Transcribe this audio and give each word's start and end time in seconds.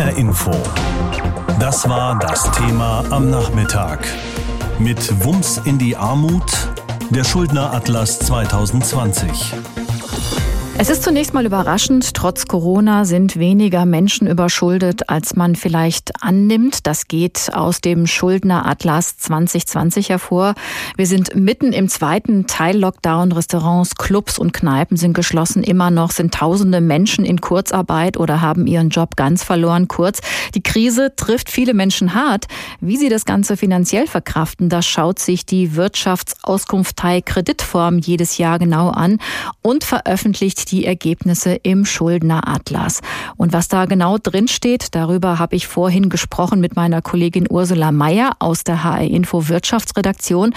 HR 0.00 0.16
Info. 0.16 0.50
Das 1.58 1.86
war 1.86 2.18
das 2.18 2.50
Thema 2.52 3.04
am 3.10 3.28
Nachmittag. 3.28 3.98
Mit 4.78 5.22
Wumms 5.22 5.60
in 5.66 5.76
die 5.76 5.94
Armut, 5.94 6.70
der 7.10 7.22
Schuldneratlas 7.22 8.18
2020. 8.20 9.52
Es 10.82 10.88
ist 10.88 11.02
zunächst 11.02 11.34
mal 11.34 11.44
überraschend, 11.44 12.14
trotz 12.14 12.46
Corona 12.46 13.04
sind 13.04 13.38
weniger 13.38 13.84
Menschen 13.84 14.26
überschuldet, 14.26 15.10
als 15.10 15.36
man 15.36 15.54
vielleicht 15.54 16.22
annimmt. 16.22 16.86
Das 16.86 17.06
geht 17.06 17.50
aus 17.52 17.82
dem 17.82 18.06
Schuldneratlas 18.06 19.18
2020 19.18 20.08
hervor. 20.08 20.54
Wir 20.96 21.06
sind 21.06 21.34
mitten 21.34 21.74
im 21.74 21.90
zweiten 21.90 22.46
Teil 22.46 22.78
Lockdown. 22.78 23.32
Restaurants, 23.32 23.96
Clubs 23.96 24.38
und 24.38 24.54
Kneipen 24.54 24.96
sind 24.96 25.12
geschlossen. 25.12 25.62
Immer 25.62 25.90
noch 25.90 26.12
sind 26.12 26.32
tausende 26.32 26.80
Menschen 26.80 27.26
in 27.26 27.42
Kurzarbeit 27.42 28.16
oder 28.16 28.40
haben 28.40 28.66
ihren 28.66 28.88
Job 28.88 29.16
ganz 29.16 29.44
verloren. 29.44 29.86
Kurz, 29.86 30.20
die 30.54 30.62
Krise 30.62 31.12
trifft 31.14 31.50
viele 31.50 31.74
Menschen 31.74 32.14
hart. 32.14 32.46
Wie 32.80 32.96
sie 32.96 33.10
das 33.10 33.26
Ganze 33.26 33.58
finanziell 33.58 34.06
verkraften, 34.06 34.70
das 34.70 34.86
schaut 34.86 35.18
sich 35.18 35.44
die 35.44 35.76
Wirtschaftsauskunftei 35.76 37.20
Kreditform 37.20 37.98
jedes 37.98 38.38
Jahr 38.38 38.58
genau 38.58 38.88
an 38.88 39.18
und 39.60 39.84
veröffentlicht 39.84 40.69
die 40.70 40.84
Ergebnisse 40.84 41.54
im 41.54 41.84
Schuldneratlas. 41.84 43.00
Und 43.36 43.52
was 43.52 43.68
da 43.68 43.86
genau 43.86 44.18
drin 44.18 44.48
steht, 44.48 44.94
darüber 44.94 45.38
habe 45.38 45.56
ich 45.56 45.66
vorhin 45.66 46.08
gesprochen 46.08 46.60
mit 46.60 46.76
meiner 46.76 47.02
Kollegin 47.02 47.46
Ursula 47.48 47.92
Mayer 47.92 48.32
aus 48.38 48.64
der 48.64 48.84
HR 48.84 49.02
Info 49.02 49.48
Wirtschaftsredaktion. 49.48 50.54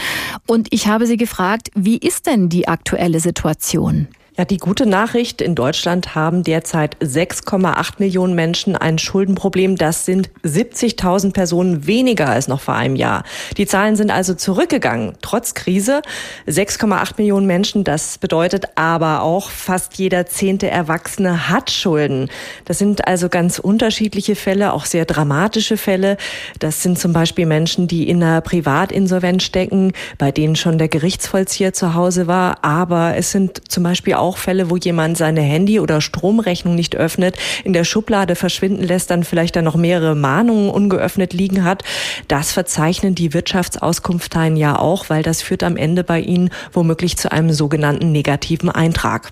Und 0.47 0.67
ich 0.71 0.87
habe 0.87 1.07
sie 1.07 1.17
gefragt, 1.17 1.69
wie 1.75 1.97
ist 1.97 2.27
denn 2.27 2.49
die 2.49 2.67
aktuelle 2.67 3.19
Situation? 3.19 4.07
Ja, 4.35 4.45
die 4.45 4.57
gute 4.57 4.87
Nachricht, 4.87 5.43
in 5.43 5.53
Deutschland 5.53 6.15
haben 6.15 6.41
derzeit 6.41 6.97
6,8 6.97 7.99
Millionen 7.99 8.33
Menschen 8.33 8.75
ein 8.75 8.97
Schuldenproblem. 8.97 9.75
Das 9.75 10.05
sind 10.05 10.31
70.000 10.43 11.33
Personen 11.33 11.85
weniger 11.85 12.29
als 12.29 12.47
noch 12.47 12.59
vor 12.59 12.73
einem 12.73 12.95
Jahr. 12.95 13.25
Die 13.57 13.67
Zahlen 13.67 13.95
sind 13.95 14.09
also 14.09 14.33
zurückgegangen, 14.33 15.13
trotz 15.21 15.53
Krise. 15.53 16.01
6,8 16.47 17.13
Millionen 17.17 17.45
Menschen, 17.45 17.83
das 17.83 18.17
bedeutet 18.17 18.65
aber 18.73 19.21
auch 19.21 19.51
fast 19.51 19.99
jeder 19.99 20.25
zehnte 20.25 20.67
Erwachsene 20.67 21.49
hat 21.49 21.69
Schulden. 21.69 22.27
Das 22.65 22.79
sind 22.79 23.07
also 23.07 23.29
ganz 23.29 23.59
unterschiedliche 23.59 24.35
Fälle, 24.35 24.73
auch 24.73 24.85
sehr 24.85 25.05
dramatische 25.05 25.77
Fälle. 25.77 26.17
Das 26.57 26.81
sind 26.81 26.97
zum 26.97 27.13
Beispiel 27.13 27.45
Menschen, 27.45 27.87
die 27.87 28.09
in 28.09 28.23
einer 28.23 28.41
Privatinsolvenz 28.41 29.43
stecken, 29.43 29.93
bei 30.17 30.31
denen 30.31 30.55
schon 30.55 30.79
der 30.79 30.87
Gerichtsvollzieher 30.87 31.73
zu 31.73 31.93
Hause 31.93 32.25
war. 32.25 32.63
Aber 32.63 33.15
es 33.15 33.31
sind 33.31 33.71
zum 33.71 33.83
Beispiel 33.83 34.15
auch 34.15 34.22
Fälle, 34.31 34.69
wo 34.69 34.77
jemand 34.77 35.17
seine 35.17 35.41
Handy- 35.41 35.79
oder 35.79 36.01
Stromrechnung 36.01 36.75
nicht 36.75 36.95
öffnet, 36.95 37.37
in 37.63 37.73
der 37.73 37.83
Schublade 37.83 38.35
verschwinden 38.35 38.83
lässt, 38.83 39.11
dann 39.11 39.23
vielleicht 39.23 39.55
dann 39.55 39.65
noch 39.65 39.75
mehrere 39.75 40.15
Mahnungen 40.15 40.69
ungeöffnet 40.69 41.33
liegen 41.33 41.63
hat. 41.63 41.83
Das 42.27 42.51
verzeichnen 42.51 43.15
die 43.15 43.33
Wirtschaftsauskunfteien 43.33 44.55
ja 44.55 44.79
auch, 44.79 45.09
weil 45.09 45.23
das 45.23 45.41
führt 45.41 45.63
am 45.63 45.77
Ende 45.77 46.03
bei 46.03 46.19
ihnen 46.19 46.49
womöglich 46.71 47.17
zu 47.17 47.31
einem 47.31 47.51
sogenannten 47.51 48.11
negativen 48.11 48.69
Eintrag. 48.69 49.29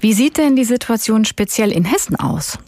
Wie 0.00 0.12
sieht 0.12 0.38
denn 0.38 0.56
die 0.56 0.64
Situation 0.64 1.24
speziell 1.24 1.70
in 1.70 1.84
Hessen 1.84 2.16
aus? 2.16 2.58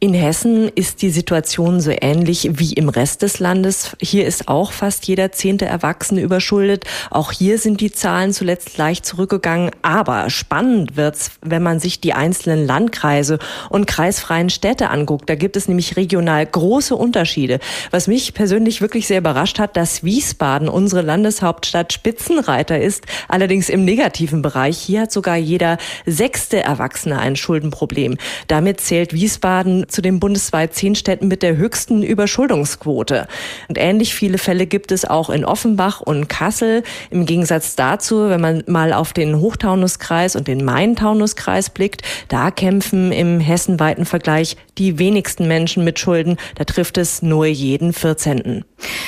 In 0.00 0.14
Hessen 0.14 0.68
ist 0.68 1.02
die 1.02 1.10
Situation 1.10 1.80
so 1.80 1.90
ähnlich 1.90 2.48
wie 2.52 2.72
im 2.74 2.88
Rest 2.88 3.22
des 3.22 3.40
Landes. 3.40 3.96
Hier 4.00 4.28
ist 4.28 4.46
auch 4.46 4.70
fast 4.70 5.08
jeder 5.08 5.32
zehnte 5.32 5.64
Erwachsene 5.64 6.20
überschuldet. 6.20 6.84
Auch 7.10 7.32
hier 7.32 7.58
sind 7.58 7.80
die 7.80 7.90
Zahlen 7.90 8.32
zuletzt 8.32 8.78
leicht 8.78 9.04
zurückgegangen. 9.04 9.72
Aber 9.82 10.30
spannend 10.30 10.96
wird's, 10.96 11.32
wenn 11.42 11.64
man 11.64 11.80
sich 11.80 12.00
die 12.00 12.12
einzelnen 12.12 12.64
Landkreise 12.64 13.40
und 13.70 13.88
kreisfreien 13.88 14.50
Städte 14.50 14.90
anguckt. 14.90 15.28
Da 15.28 15.34
gibt 15.34 15.56
es 15.56 15.66
nämlich 15.66 15.96
regional 15.96 16.46
große 16.46 16.94
Unterschiede. 16.94 17.58
Was 17.90 18.06
mich 18.06 18.34
persönlich 18.34 18.80
wirklich 18.80 19.08
sehr 19.08 19.18
überrascht 19.18 19.58
hat, 19.58 19.76
dass 19.76 20.04
Wiesbaden, 20.04 20.68
unsere 20.68 21.02
Landeshauptstadt, 21.02 21.92
Spitzenreiter 21.92 22.80
ist, 22.80 23.04
allerdings 23.26 23.68
im 23.68 23.84
negativen 23.84 24.42
Bereich. 24.42 24.78
Hier 24.78 25.00
hat 25.00 25.10
sogar 25.10 25.34
jeder 25.34 25.76
sechste 26.06 26.62
Erwachsene 26.62 27.18
ein 27.18 27.34
Schuldenproblem. 27.34 28.16
Damit 28.46 28.80
zählt 28.80 29.12
Wiesbaden 29.12 29.86
zu 29.88 30.02
den 30.02 30.20
bundesweit 30.20 30.74
zehn 30.74 30.94
Städten 30.94 31.28
mit 31.28 31.42
der 31.42 31.56
höchsten 31.56 32.02
Überschuldungsquote. 32.02 33.26
Und 33.68 33.78
ähnlich 33.78 34.14
viele 34.14 34.38
Fälle 34.38 34.66
gibt 34.66 34.92
es 34.92 35.04
auch 35.04 35.30
in 35.30 35.44
Offenbach 35.44 36.00
und 36.00 36.28
Kassel. 36.28 36.82
Im 37.10 37.26
Gegensatz 37.26 37.76
dazu, 37.76 38.28
wenn 38.28 38.40
man 38.40 38.62
mal 38.66 38.92
auf 38.92 39.12
den 39.12 39.40
Hochtaunuskreis 39.40 40.36
und 40.36 40.48
den 40.48 40.64
Main-Taunus-Kreis 40.64 41.70
blickt, 41.70 42.02
da 42.28 42.50
kämpfen 42.50 43.12
im 43.12 43.40
hessenweiten 43.40 44.04
Vergleich 44.04 44.56
die 44.78 44.98
wenigsten 44.98 45.48
Menschen 45.48 45.84
mit 45.84 45.98
Schulden. 45.98 46.36
Da 46.54 46.64
trifft 46.64 46.98
es 46.98 47.22
nur 47.22 47.46
jeden 47.46 47.92
14. 47.92 48.64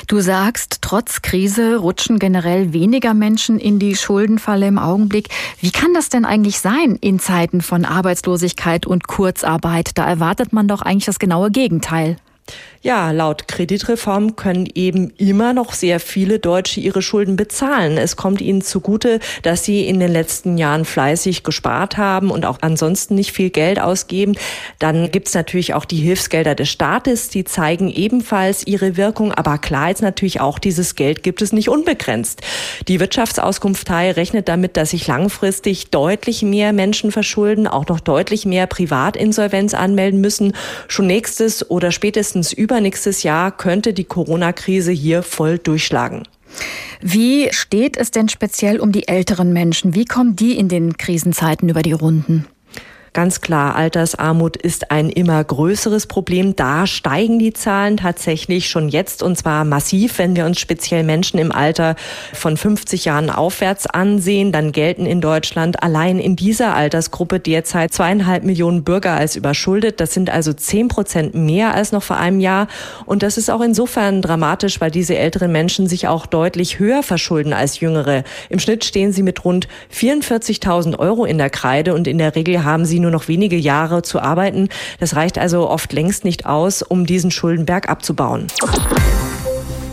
Du 0.07 0.21
sagst, 0.21 0.79
trotz 0.81 1.23
Krise 1.23 1.77
rutschen 1.77 2.19
generell 2.19 2.73
weniger 2.73 3.15
Menschen 3.15 3.59
in 3.59 3.79
die 3.79 3.97
Schuldenfalle 3.97 4.67
im 4.67 4.79
Augenblick. 4.79 5.29
Wie 5.61 5.71
kann 5.71 5.95
das 5.95 6.09
denn 6.09 6.25
eigentlich 6.25 6.61
sein 6.61 6.97
in 7.01 7.19
Zeiten 7.19 7.61
von 7.61 7.85
Arbeitslosigkeit 7.85 8.87
und 8.87 9.07
Kurzarbeit? 9.07 9.93
Da 9.95 10.07
erwartet 10.07 10.53
man 10.53 10.69
doch 10.69 10.83
eigentlich 10.83 11.07
das 11.07 11.19
genaue 11.19 11.51
Gegenteil. 11.51 12.17
Ja, 12.83 13.11
laut 13.11 13.47
Kreditreform 13.47 14.37
können 14.37 14.67
eben 14.75 15.11
immer 15.19 15.53
noch 15.53 15.75
sehr 15.75 16.01
viele 16.01 16.39
Deutsche 16.39 16.81
ihre 16.81 17.03
Schulden 17.03 17.37
bezahlen. 17.37 17.99
Es 17.99 18.17
kommt 18.17 18.41
ihnen 18.41 18.63
zugute, 18.63 19.21
dass 19.43 19.67
sie 19.67 19.87
in 19.87 20.01
den 20.01 20.11
letzten 20.11 20.57
Jahren 20.57 20.87
fleißig 20.87 21.43
gespart 21.43 21.99
haben 21.99 22.31
und 22.31 22.47
auch 22.47 22.57
ansonsten 22.63 23.17
nicht 23.17 23.33
viel 23.33 23.51
Geld 23.51 23.79
ausgeben. 23.79 24.35
Dann 24.79 25.11
gibt's 25.11 25.35
natürlich 25.35 25.75
auch 25.75 25.85
die 25.85 25.99
Hilfsgelder 25.99 26.55
des 26.55 26.71
Staates, 26.71 27.29
die 27.29 27.45
zeigen 27.45 27.91
ebenfalls 27.91 28.67
ihre 28.67 28.97
Wirkung. 28.97 29.33
Aber 29.33 29.59
klar 29.59 29.91
ist 29.91 30.01
natürlich 30.01 30.41
auch, 30.41 30.59
dieses 30.59 30.95
Geld 30.95 31.23
gibt 31.23 31.43
es 31.43 31.53
nicht 31.53 31.69
unbegrenzt. 31.69 32.41
Die 32.89 32.99
Wirtschaftsauskunftei 32.99 34.13
rechnet 34.13 34.49
damit, 34.49 34.79
dass 34.79 34.93
sich 34.93 35.07
langfristig 35.07 35.91
deutlich 35.91 36.41
mehr 36.41 36.73
Menschen 36.73 37.13
verschulden, 37.13 37.67
auch 37.67 37.87
noch 37.89 38.01
deutlich 38.01 38.47
mehr 38.47 38.67
Privatinsolvenz 38.67 39.75
anmelden 39.75 40.23
müssen. 40.23 40.55
Schon 40.89 41.09
nächstes 41.09 41.71
oder 41.71 41.93
spätestens 41.93 42.55
übernächstes 42.71 43.25
Jahr 43.25 43.51
könnte 43.51 43.93
die 43.93 44.05
Corona-Krise 44.05 44.93
hier 44.93 45.25
voll 45.25 45.59
durchschlagen. 45.59 46.23
Wie 47.01 47.49
steht 47.51 47.97
es 47.97 48.13
denn 48.13 48.29
speziell 48.29 48.79
um 48.79 48.93
die 48.93 49.09
älteren 49.09 49.53
Menschen? 49.53 49.95
Wie 49.95 50.05
kommen 50.05 50.37
die 50.37 50.57
in 50.57 50.69
den 50.69 50.97
Krisenzeiten 50.97 51.69
über 51.69 51.83
die 51.83 51.93
Runden? 51.93 52.47
Ganz 53.13 53.41
klar, 53.41 53.75
Altersarmut 53.75 54.57
ist 54.57 54.93
ein 54.93 55.11
immer 55.11 55.43
größeres 55.43 56.07
Problem. 56.07 56.55
Da 56.55 56.87
steigen 56.87 57.41
die 57.41 57.53
Zahlen 57.53 57.97
tatsächlich 57.97 58.71
schon 58.71 58.89
jetzt 58.89 59.25
und 59.25 59.37
zwar 59.37 59.65
massiv. 59.65 60.19
Wenn 60.19 60.37
wir 60.37 60.47
uns 60.47 60.61
speziell 60.61 61.03
Menschen 61.03 61.41
im 61.41 61.51
Alter 61.51 61.97
von 62.33 62.57
50 62.57 63.07
Jahren 63.07 63.29
aufwärts 63.29 63.89
ansehen, 63.89 64.53
dann 64.53 64.71
gelten 64.71 65.07
in 65.07 65.21
Deutschland 65.21 65.83
allein 65.83 66.21
in 66.21 66.37
dieser 66.37 66.77
Altersgruppe 66.77 67.41
derzeit 67.41 67.93
zweieinhalb 67.93 68.45
Millionen 68.45 68.85
Bürger 68.85 69.15
als 69.15 69.35
überschuldet. 69.35 69.99
Das 69.99 70.15
sind 70.15 70.31
also 70.31 70.53
zehn 70.53 70.87
Prozent 70.87 71.35
mehr 71.35 71.75
als 71.75 71.91
noch 71.91 72.05
vor 72.05 72.17
einem 72.17 72.39
Jahr. 72.39 72.69
Und 73.07 73.25
das 73.25 73.39
ist 73.39 73.51
auch 73.51 73.61
insofern 73.61 74.23
dramatisch, 74.23 74.81
weil 74.81 74.93
diese 74.93 75.19
älteren 75.19 75.51
Menschen 75.51 75.89
sich 75.89 76.07
auch 76.07 76.27
deutlich 76.27 76.79
höher 76.79 77.03
verschulden 77.03 77.55
als 77.55 77.81
jüngere. 77.81 78.23
Im 78.51 78.61
Schnitt 78.61 78.85
stehen 78.85 79.13
sie 79.13 79.25
mit 79.25 79.45
rund 79.45 79.67
44.000 79.93 80.97
Euro 81.01 81.25
in 81.25 81.39
der 81.39 81.51
Kreide 81.51 81.93
und 81.95 82.07
in 82.07 82.19
der 82.19 82.37
Regel 82.37 82.63
haben 82.63 82.85
sie 82.85 83.00
nur 83.01 83.11
noch 83.11 83.29
wenige 83.29 83.57
Jahre 83.57 84.03
zu 84.03 84.21
arbeiten. 84.21 84.69
Das 84.99 85.17
reicht 85.17 85.39
also 85.39 85.69
oft 85.69 85.93
längst 85.93 86.25
nicht 86.25 86.47
aus, 86.47 86.83
um 86.83 87.07
diesen 87.07 87.31
Schuldenberg 87.31 87.89
abzubauen. 87.89 88.47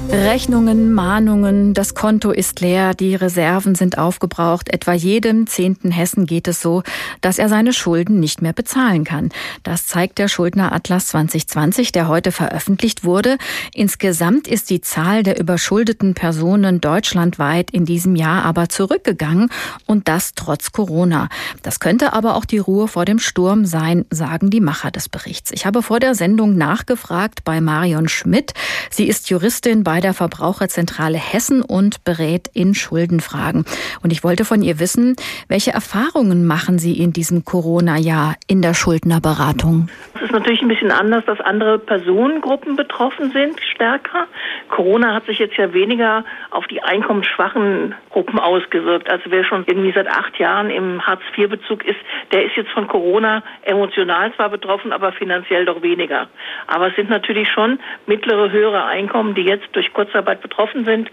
Rechnungen, 0.10 0.94
Mahnungen, 0.94 1.74
das 1.74 1.94
Konto 1.94 2.32
ist 2.32 2.62
leer, 2.62 2.94
die 2.94 3.14
Reserven 3.14 3.76
sind 3.76 3.98
aufgebraucht. 3.98 4.70
Etwa 4.70 4.94
jedem 4.94 5.48
zehnten 5.48 5.92
Hessen 5.92 6.26
geht 6.26 6.48
es 6.48 6.62
so, 6.62 6.84
dass 7.20 7.40
er 7.40 7.50
seine 7.50 7.74
Schulden 7.74 8.22
nicht 8.22 8.42
mehr 8.42 8.54
bezahlen 8.54 9.04
kann. 9.04 9.32
Das 9.64 9.86
zeigt 9.86 10.18
der 10.18 10.30
Schuldneratlas 10.30 11.08
2020, 11.08 11.92
der 11.92 12.08
heute 12.08 12.32
veröffentlicht 12.32 13.04
wurde. 13.04 13.38
Insgesamt 13.74 14.48
ist 14.48 14.70
die 14.70 14.80
Zahl 14.80 15.24
der 15.24 15.42
überschuldeten 15.42 16.14
Personen 16.14 16.80
deutschlandweit 16.80 17.70
in 17.72 17.84
diesem 17.84 18.16
Jahr 18.16 18.46
aber 18.46 18.70
zurückgegangen 18.70 19.50
und 19.88 20.08
das 20.08 20.32
trotz 20.36 20.72
Corona. 20.72 21.28
Das 21.64 21.82
könnte 21.82 22.14
aber 22.14 22.36
auch 22.36 22.46
die 22.46 22.60
Ruhe 22.60 22.88
vor 22.88 23.04
dem 23.04 23.20
Sturm 23.20 23.66
sein, 23.66 24.06
sagen 24.10 24.52
die 24.52 24.62
Macher 24.62 24.92
des 24.92 25.10
Berichts. 25.10 25.52
Ich 25.52 25.66
habe 25.66 25.84
vor 25.84 26.00
der 26.00 26.16
Sendung 26.16 26.58
nachgefragt 26.58 27.44
bei 27.44 27.60
Marion 27.60 28.08
Schmidt. 28.08 28.54
Sie 28.90 29.10
ist 29.10 29.30
Juristin 29.30 29.84
bei 29.84 29.97
bei 29.98 30.02
der 30.02 30.14
Verbraucherzentrale 30.14 31.18
Hessen 31.18 31.64
und 31.64 32.04
berät 32.04 32.52
in 32.54 32.76
Schuldenfragen. 32.76 33.66
Und 34.04 34.14
ich 34.14 34.24
wollte 34.24 34.46
von 34.46 34.62
ihr 34.62 34.80
wissen, 34.80 35.16
welche 35.48 35.72
Erfahrungen 35.72 36.46
machen 36.46 36.78
Sie 36.78 37.02
in 37.02 37.14
diesem 37.14 37.46
Corona-Jahr 37.46 38.36
in 38.46 38.62
der 38.62 38.76
Schuldnerberatung? 38.76 39.90
ist 40.28 40.34
natürlich 40.34 40.62
ein 40.62 40.68
bisschen 40.68 40.92
anders, 40.92 41.24
dass 41.26 41.40
andere 41.40 41.80
Personengruppen 41.80 42.76
betroffen 42.76 43.32
sind, 43.32 43.60
stärker. 43.74 44.28
Corona 44.70 45.14
hat 45.14 45.26
sich 45.26 45.40
jetzt 45.40 45.56
ja 45.56 45.74
weniger 45.74 46.26
auf 46.52 46.68
die 46.68 46.82
einkommensschwachen 46.84 47.96
Gruppen 48.10 48.38
ausgewirkt. 48.38 49.10
Also 49.10 49.24
wer 49.30 49.46
schon 49.46 49.64
irgendwie 49.68 49.94
seit 49.94 50.08
acht 50.08 50.38
Jahren 50.38 50.70
im 50.70 51.06
Hartz-IV-Bezug 51.06 51.86
ist, 51.86 52.00
der 52.34 52.44
ist 52.46 52.58
jetzt 52.58 52.72
von 52.72 52.88
Corona 52.88 53.42
emotional 53.64 54.34
zwar 54.34 54.50
betroffen, 54.50 54.92
aber 54.92 55.14
finanziell 55.14 55.66
doch 55.66 55.82
weniger. 55.82 56.28
Aber 56.68 56.90
es 56.90 56.96
sind 56.96 57.10
natürlich 57.10 57.50
schon 57.50 57.80
mittlere, 58.06 58.52
höhere 58.52 58.84
Einkommen, 58.84 59.34
die 59.34 59.44
jetzt 59.44 59.68
durch 59.74 59.87
Kurzarbeit 59.94 60.42
betroffen 60.42 60.86
sind 60.86 61.10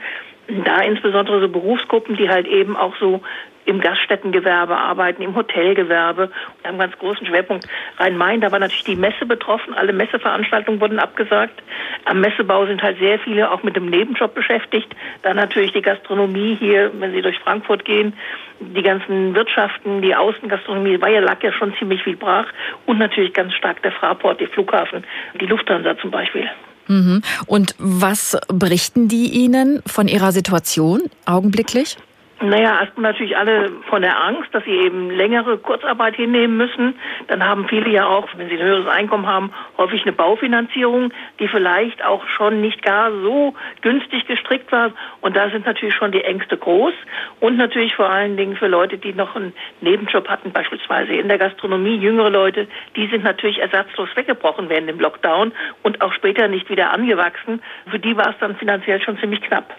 da 0.49 0.81
insbesondere 0.83 1.41
so 1.41 1.49
Berufsgruppen, 1.49 2.17
die 2.17 2.29
halt 2.29 2.47
eben 2.47 2.77
auch 2.77 2.95
so 2.97 3.23
im 3.67 3.81
Gaststättengewerbe 3.81 4.77
arbeiten, 4.77 5.23
im 5.23 5.35
Hotelgewerbe. 5.35 6.25
Haben 6.65 6.69
einen 6.69 6.79
ganz 6.79 6.99
großen 6.99 7.27
Schwerpunkt 7.27 7.67
Rhein-Main. 7.97 8.43
Da 8.43 8.53
war 8.53 8.59
natürlich 8.59 8.85
die 8.85 8.95
Messe 8.95 9.25
betroffen. 9.25 9.73
Alle 9.73 9.95
Messeveranstaltungen 9.95 10.83
wurden 10.83 10.99
abgesagt. 10.99 11.63
Am 12.05 12.21
Messebau 12.21 12.67
sind 12.67 12.83
halt 12.83 12.99
sehr 12.99 13.19
viele 13.21 13.51
auch 13.51 13.63
mit 13.63 13.75
dem 13.75 13.87
Nebenjob 13.87 14.35
beschäftigt. 14.35 14.95
Dann 15.23 15.37
natürlich 15.37 15.73
die 15.73 15.81
Gastronomie 15.81 16.57
hier, 16.61 16.91
wenn 17.01 17.13
Sie 17.13 17.23
durch 17.23 17.39
Frankfurt 17.39 17.87
gehen. 17.87 18.13
Die 18.61 18.83
ganzen 18.83 19.35
Wirtschaften, 19.35 20.03
die 20.03 20.15
Außengastronomie, 20.15 21.01
war 21.01 21.09
ja 21.09 21.21
lag 21.21 21.43
ja 21.43 21.53
schon 21.53 21.75
ziemlich 21.79 22.03
viel 22.03 22.17
brach. 22.17 22.47
Und 22.85 22.99
natürlich 22.99 23.33
ganz 23.33 23.55
stark 23.55 23.83
der 23.83 23.93
Fraport, 23.93 24.41
der 24.41 24.49
Flughafen, 24.49 25.05
die 25.41 25.47
Lufthansa 25.47 25.97
zum 25.97 26.11
Beispiel. 26.11 26.51
Mhm. 26.89 27.23
Und 27.47 27.75
was 27.79 28.37
berichten 28.49 29.09
die 29.09 29.29
Ihnen 29.33 29.83
von 29.87 30.09
Ihrer 30.09 30.33
Situation 30.33 31.03
augenblicklich? 31.25 31.97
Naja, 32.41 32.81
erstmal 32.81 33.13
natürlich 33.13 33.37
alle 33.37 33.71
von 33.89 34.03
der 34.03 34.23
Angst, 34.23 34.53
dass 34.53 34.65
sie 34.65 34.73
eben 34.73 35.11
längere 35.11 35.57
Kurzarbeit 35.57 36.17
hinnehmen 36.17 36.57
müssen. 36.57 36.95
Dann 37.29 37.45
haben 37.45 37.69
viele 37.69 37.89
ja 37.91 38.07
auch, 38.07 38.29
wenn 38.37 38.49
sie 38.49 38.57
ein 38.57 38.67
höheres 38.67 38.89
Einkommen 38.89 39.27
haben, 39.27 39.53
häufig 39.79 40.03
eine 40.03 40.13
Baufinanzierung, 40.13 41.13
die 41.39 41.47
vielleicht 41.49 42.05
auch 42.05 42.27
schon 42.37 42.61
nicht 42.61 42.83
gar 42.83 43.13
so 43.13 43.55
günstig 43.83 44.27
gestrickt 44.27 44.73
war. 44.73 44.91
Und 45.21 45.37
da 45.37 45.49
sind 45.51 45.65
natürlich 45.65 45.95
schon 45.95 46.11
die 46.11 46.23
Ängste 46.23 46.57
groß. 46.57 46.93
Und 47.41 47.57
natürlich 47.57 47.95
vor 47.95 48.11
allen 48.11 48.37
Dingen 48.37 48.57
für 48.57 48.67
Leute, 48.67 48.99
die 48.99 49.13
noch 49.13 49.37
einen 49.37 49.53
Nebenjob 49.81 50.29
hatten, 50.29 50.51
beispielsweise 50.51 51.13
in 51.13 51.29
der 51.29 51.39
Gastronomie, 51.39 51.97
jüngere 51.97 52.31
Leute, 52.31 52.67
die 52.97 53.07
sind 53.07 53.23
natürlich 53.23 53.59
ersatzlos 53.59 54.09
weggebrochen 54.17 54.69
während 54.69 54.89
dem 54.89 54.99
Lockdown 54.99 55.53
und 55.83 56.01
auch 56.03 56.13
später 56.13 56.49
nicht 56.49 56.69
wieder 56.69 56.91
angewachsen. 56.91 57.63
Für 57.89 58.01
die 58.01 58.17
war 58.17 58.31
es 58.31 58.37
dann 58.41 58.57
finanziell 58.57 59.01
schon 59.01 59.19
ziemlich 59.19 59.41
knapp. 59.43 59.75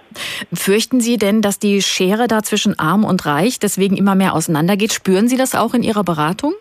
Fürchten 0.54 1.02
Sie 1.02 1.18
denn, 1.18 1.42
dass 1.42 1.60
die 1.60 1.82
Schere 1.82 2.28
da 2.28 2.42
zwischen 2.46 2.80
arm 2.80 3.04
und 3.04 3.26
reich 3.26 3.60
deswegen 3.60 3.98
immer 3.98 4.16
mehr 4.16 4.34
auseinandergeht? 4.34 4.94
Spüren 4.94 5.28
Sie 5.28 5.38
das 5.38 5.56
auch 5.56 5.74
in 5.74 5.84
Ihrer 5.84 6.04
Beratung? 6.04 6.54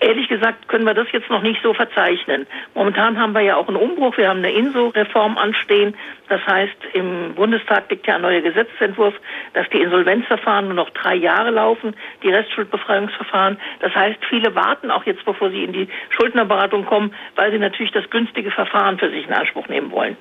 Ehrlich 0.00 0.28
gesagt 0.28 0.68
können 0.68 0.84
wir 0.84 0.94
das 0.94 1.08
jetzt 1.12 1.28
noch 1.28 1.42
nicht 1.42 1.60
so 1.60 1.74
verzeichnen. 1.74 2.46
Momentan 2.74 3.18
haben 3.18 3.32
wir 3.32 3.40
ja 3.40 3.56
auch 3.56 3.66
einen 3.66 3.76
Umbruch. 3.76 4.16
Wir 4.16 4.28
haben 4.28 4.38
eine 4.38 4.52
INSO-Reform 4.52 5.36
anstehen. 5.36 5.94
Das 6.28 6.40
heißt, 6.46 6.76
im 6.92 7.34
Bundestag 7.34 7.90
liegt 7.90 8.06
ja 8.06 8.14
ein 8.14 8.22
neuer 8.22 8.40
Gesetzentwurf, 8.40 9.14
dass 9.54 9.68
die 9.70 9.80
Insolvenzverfahren 9.80 10.66
nur 10.66 10.74
noch 10.74 10.90
drei 10.90 11.16
Jahre 11.16 11.50
laufen, 11.50 11.94
die 12.22 12.30
Restschuldbefreiungsverfahren. 12.30 13.58
Das 13.80 13.92
heißt, 13.92 14.18
viele 14.28 14.54
warten 14.54 14.92
auch 14.92 15.04
jetzt, 15.04 15.24
bevor 15.24 15.50
sie 15.50 15.64
in 15.64 15.72
die 15.72 15.88
Schuldnerberatung 16.10 16.84
kommen, 16.84 17.12
weil 17.34 17.50
sie 17.50 17.58
natürlich 17.58 17.92
das 17.92 18.08
günstige 18.08 18.52
Verfahren 18.52 18.98
für 18.98 19.10
sich 19.10 19.26
in 19.26 19.32
Anspruch 19.32 19.66
nehmen 19.66 19.90
wollen. 19.90 20.16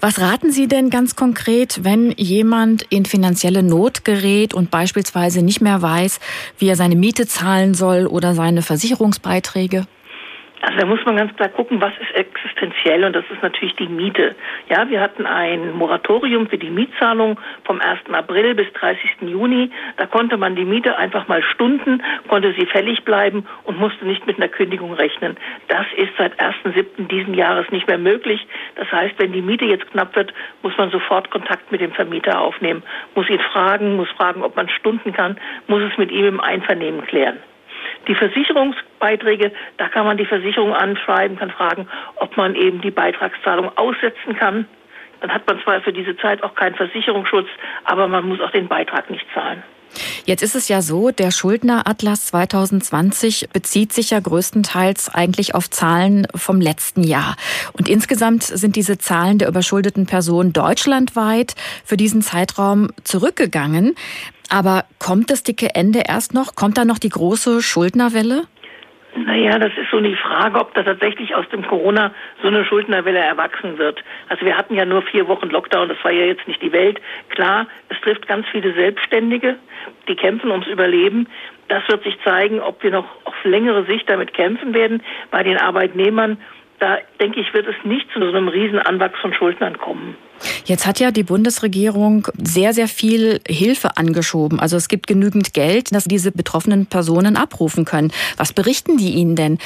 Was 0.00 0.20
raten 0.20 0.50
Sie 0.50 0.66
denn 0.66 0.90
ganz 0.90 1.16
konkret, 1.16 1.84
wenn 1.84 2.12
jemand 2.12 2.82
in 2.90 3.04
finanzielle 3.04 3.62
Not 3.62 4.04
gerät 4.04 4.54
und 4.54 4.70
beispielsweise 4.70 5.42
nicht 5.42 5.60
mehr 5.60 5.80
weiß, 5.80 6.18
wie 6.58 6.68
er 6.68 6.76
seine 6.76 6.96
Miete 6.96 7.26
zahlen 7.26 7.74
soll 7.74 8.06
oder 8.06 8.34
seine 8.34 8.62
Versicherungsbeiträge? 8.62 9.86
Also 10.62 10.78
da 10.78 10.86
muss 10.86 11.04
man 11.04 11.16
ganz 11.16 11.34
klar 11.34 11.48
gucken, 11.48 11.80
was 11.80 11.92
ist 11.98 12.14
existenziell 12.14 13.04
und 13.04 13.16
das 13.16 13.24
ist 13.32 13.42
natürlich 13.42 13.74
die 13.74 13.88
Miete. 13.88 14.36
Ja, 14.68 14.88
wir 14.88 15.00
hatten 15.00 15.26
ein 15.26 15.72
Moratorium 15.72 16.46
für 16.46 16.56
die 16.56 16.70
Mietzahlung 16.70 17.36
vom 17.64 17.80
1. 17.80 17.98
April 18.12 18.54
bis 18.54 18.72
30. 18.74 19.22
Juni. 19.22 19.72
Da 19.96 20.06
konnte 20.06 20.36
man 20.36 20.54
die 20.54 20.64
Miete 20.64 20.96
einfach 20.96 21.26
mal 21.26 21.42
stunden, 21.42 22.00
konnte 22.28 22.54
sie 22.56 22.66
fällig 22.66 23.02
bleiben 23.02 23.44
und 23.64 23.80
musste 23.80 24.06
nicht 24.06 24.24
mit 24.28 24.36
einer 24.36 24.46
Kündigung 24.46 24.94
rechnen. 24.94 25.36
Das 25.66 25.86
ist 25.96 26.12
seit 26.16 26.40
1.7. 26.40 27.08
diesen 27.08 27.34
Jahres 27.34 27.68
nicht 27.72 27.88
mehr 27.88 27.98
möglich. 27.98 28.46
Das 28.76 28.90
heißt, 28.92 29.14
wenn 29.18 29.32
die 29.32 29.42
Miete 29.42 29.64
jetzt 29.64 29.90
knapp 29.90 30.14
wird, 30.14 30.32
muss 30.62 30.76
man 30.78 30.90
sofort 30.90 31.28
Kontakt 31.30 31.72
mit 31.72 31.80
dem 31.80 31.90
Vermieter 31.90 32.40
aufnehmen, 32.40 32.84
muss 33.16 33.28
ihn 33.28 33.40
fragen, 33.40 33.96
muss 33.96 34.10
fragen, 34.10 34.44
ob 34.44 34.54
man 34.54 34.68
stunden 34.68 35.12
kann, 35.12 35.38
muss 35.66 35.82
es 35.82 35.98
mit 35.98 36.12
ihm 36.12 36.26
im 36.26 36.40
Einvernehmen 36.40 37.04
klären. 37.04 37.38
Die 38.08 38.14
Versicherungsbeiträge, 38.14 39.52
da 39.76 39.88
kann 39.88 40.06
man 40.06 40.16
die 40.16 40.26
Versicherung 40.26 40.74
anschreiben, 40.74 41.38
kann 41.38 41.50
fragen, 41.50 41.88
ob 42.16 42.36
man 42.36 42.54
eben 42.54 42.80
die 42.80 42.90
Beitragszahlung 42.90 43.76
aussetzen 43.76 44.36
kann. 44.36 44.66
Dann 45.20 45.32
hat 45.32 45.46
man 45.46 45.60
zwar 45.62 45.80
für 45.82 45.92
diese 45.92 46.16
Zeit 46.16 46.42
auch 46.42 46.54
keinen 46.54 46.74
Versicherungsschutz, 46.74 47.48
aber 47.84 48.08
man 48.08 48.26
muss 48.26 48.40
auch 48.40 48.50
den 48.50 48.66
Beitrag 48.66 49.08
nicht 49.08 49.26
zahlen. 49.32 49.62
Jetzt 50.24 50.42
ist 50.42 50.54
es 50.54 50.68
ja 50.68 50.82
so, 50.82 51.10
der 51.10 51.30
Schuldneratlas 51.30 52.26
2020 52.26 53.48
bezieht 53.52 53.92
sich 53.92 54.10
ja 54.10 54.20
größtenteils 54.20 55.08
eigentlich 55.08 55.54
auf 55.54 55.70
Zahlen 55.70 56.26
vom 56.34 56.60
letzten 56.60 57.02
Jahr. 57.02 57.36
Und 57.72 57.88
insgesamt 57.88 58.44
sind 58.44 58.76
diese 58.76 58.98
Zahlen 58.98 59.38
der 59.38 59.48
überschuldeten 59.48 60.06
Personen 60.06 60.52
deutschlandweit 60.52 61.54
für 61.84 61.96
diesen 61.96 62.22
Zeitraum 62.22 62.90
zurückgegangen. 63.04 63.94
Aber 64.48 64.84
kommt 64.98 65.30
das 65.30 65.42
dicke 65.42 65.74
Ende 65.74 66.02
erst 66.06 66.34
noch? 66.34 66.54
Kommt 66.54 66.76
da 66.76 66.84
noch 66.84 66.98
die 66.98 67.08
große 67.08 67.62
Schuldnerwelle? 67.62 68.44
Naja, 69.14 69.58
das 69.58 69.72
ist 69.76 69.90
so 69.90 70.00
die 70.00 70.16
Frage, 70.16 70.58
ob 70.58 70.72
da 70.72 70.82
tatsächlich 70.82 71.34
aus 71.34 71.46
dem 71.50 71.66
Corona 71.66 72.12
so 72.40 72.48
eine 72.48 72.64
Schuldnerwelle 72.64 73.18
erwachsen 73.18 73.76
wird. 73.76 74.02
Also 74.28 74.46
wir 74.46 74.56
hatten 74.56 74.74
ja 74.74 74.86
nur 74.86 75.02
vier 75.02 75.28
Wochen 75.28 75.50
Lockdown, 75.50 75.90
das 75.90 76.02
war 76.02 76.12
ja 76.12 76.24
jetzt 76.24 76.48
nicht 76.48 76.62
die 76.62 76.72
Welt. 76.72 76.98
Klar, 77.28 77.66
es 77.90 78.00
trifft 78.00 78.26
ganz 78.26 78.46
viele 78.48 78.72
Selbstständige, 78.72 79.56
die 80.08 80.16
kämpfen 80.16 80.50
ums 80.50 80.66
Überleben. 80.66 81.28
Das 81.68 81.86
wird 81.88 82.04
sich 82.04 82.18
zeigen, 82.24 82.60
ob 82.60 82.82
wir 82.82 82.90
noch 82.90 83.06
auf 83.24 83.34
längere 83.44 83.84
Sicht 83.84 84.08
damit 84.08 84.32
kämpfen 84.32 84.72
werden. 84.72 85.02
Bei 85.30 85.42
den 85.42 85.58
Arbeitnehmern, 85.58 86.38
da 86.82 86.98
denke 87.20 87.40
ich, 87.40 87.54
wird 87.54 87.68
es 87.68 87.76
nicht 87.84 88.10
zu 88.12 88.18
so 88.18 88.26
einem 88.26 88.48
Riesenanwachs 88.48 89.18
von 89.20 89.32
Schuldnern 89.32 89.78
kommen. 89.78 90.16
Jetzt 90.64 90.84
hat 90.84 90.98
ja 90.98 91.12
die 91.12 91.22
Bundesregierung 91.22 92.26
sehr, 92.36 92.72
sehr 92.72 92.88
viel 92.88 93.40
Hilfe 93.46 93.96
angeschoben. 93.96 94.58
Also 94.58 94.76
es 94.76 94.88
gibt 94.88 95.06
genügend 95.06 95.54
Geld, 95.54 95.94
dass 95.94 96.04
diese 96.04 96.32
betroffenen 96.32 96.86
Personen 96.86 97.36
abrufen 97.36 97.84
können. 97.84 98.10
Was 98.36 98.52
berichten 98.52 98.96
die 98.96 99.12
Ihnen 99.12 99.36
denn? 99.36 99.58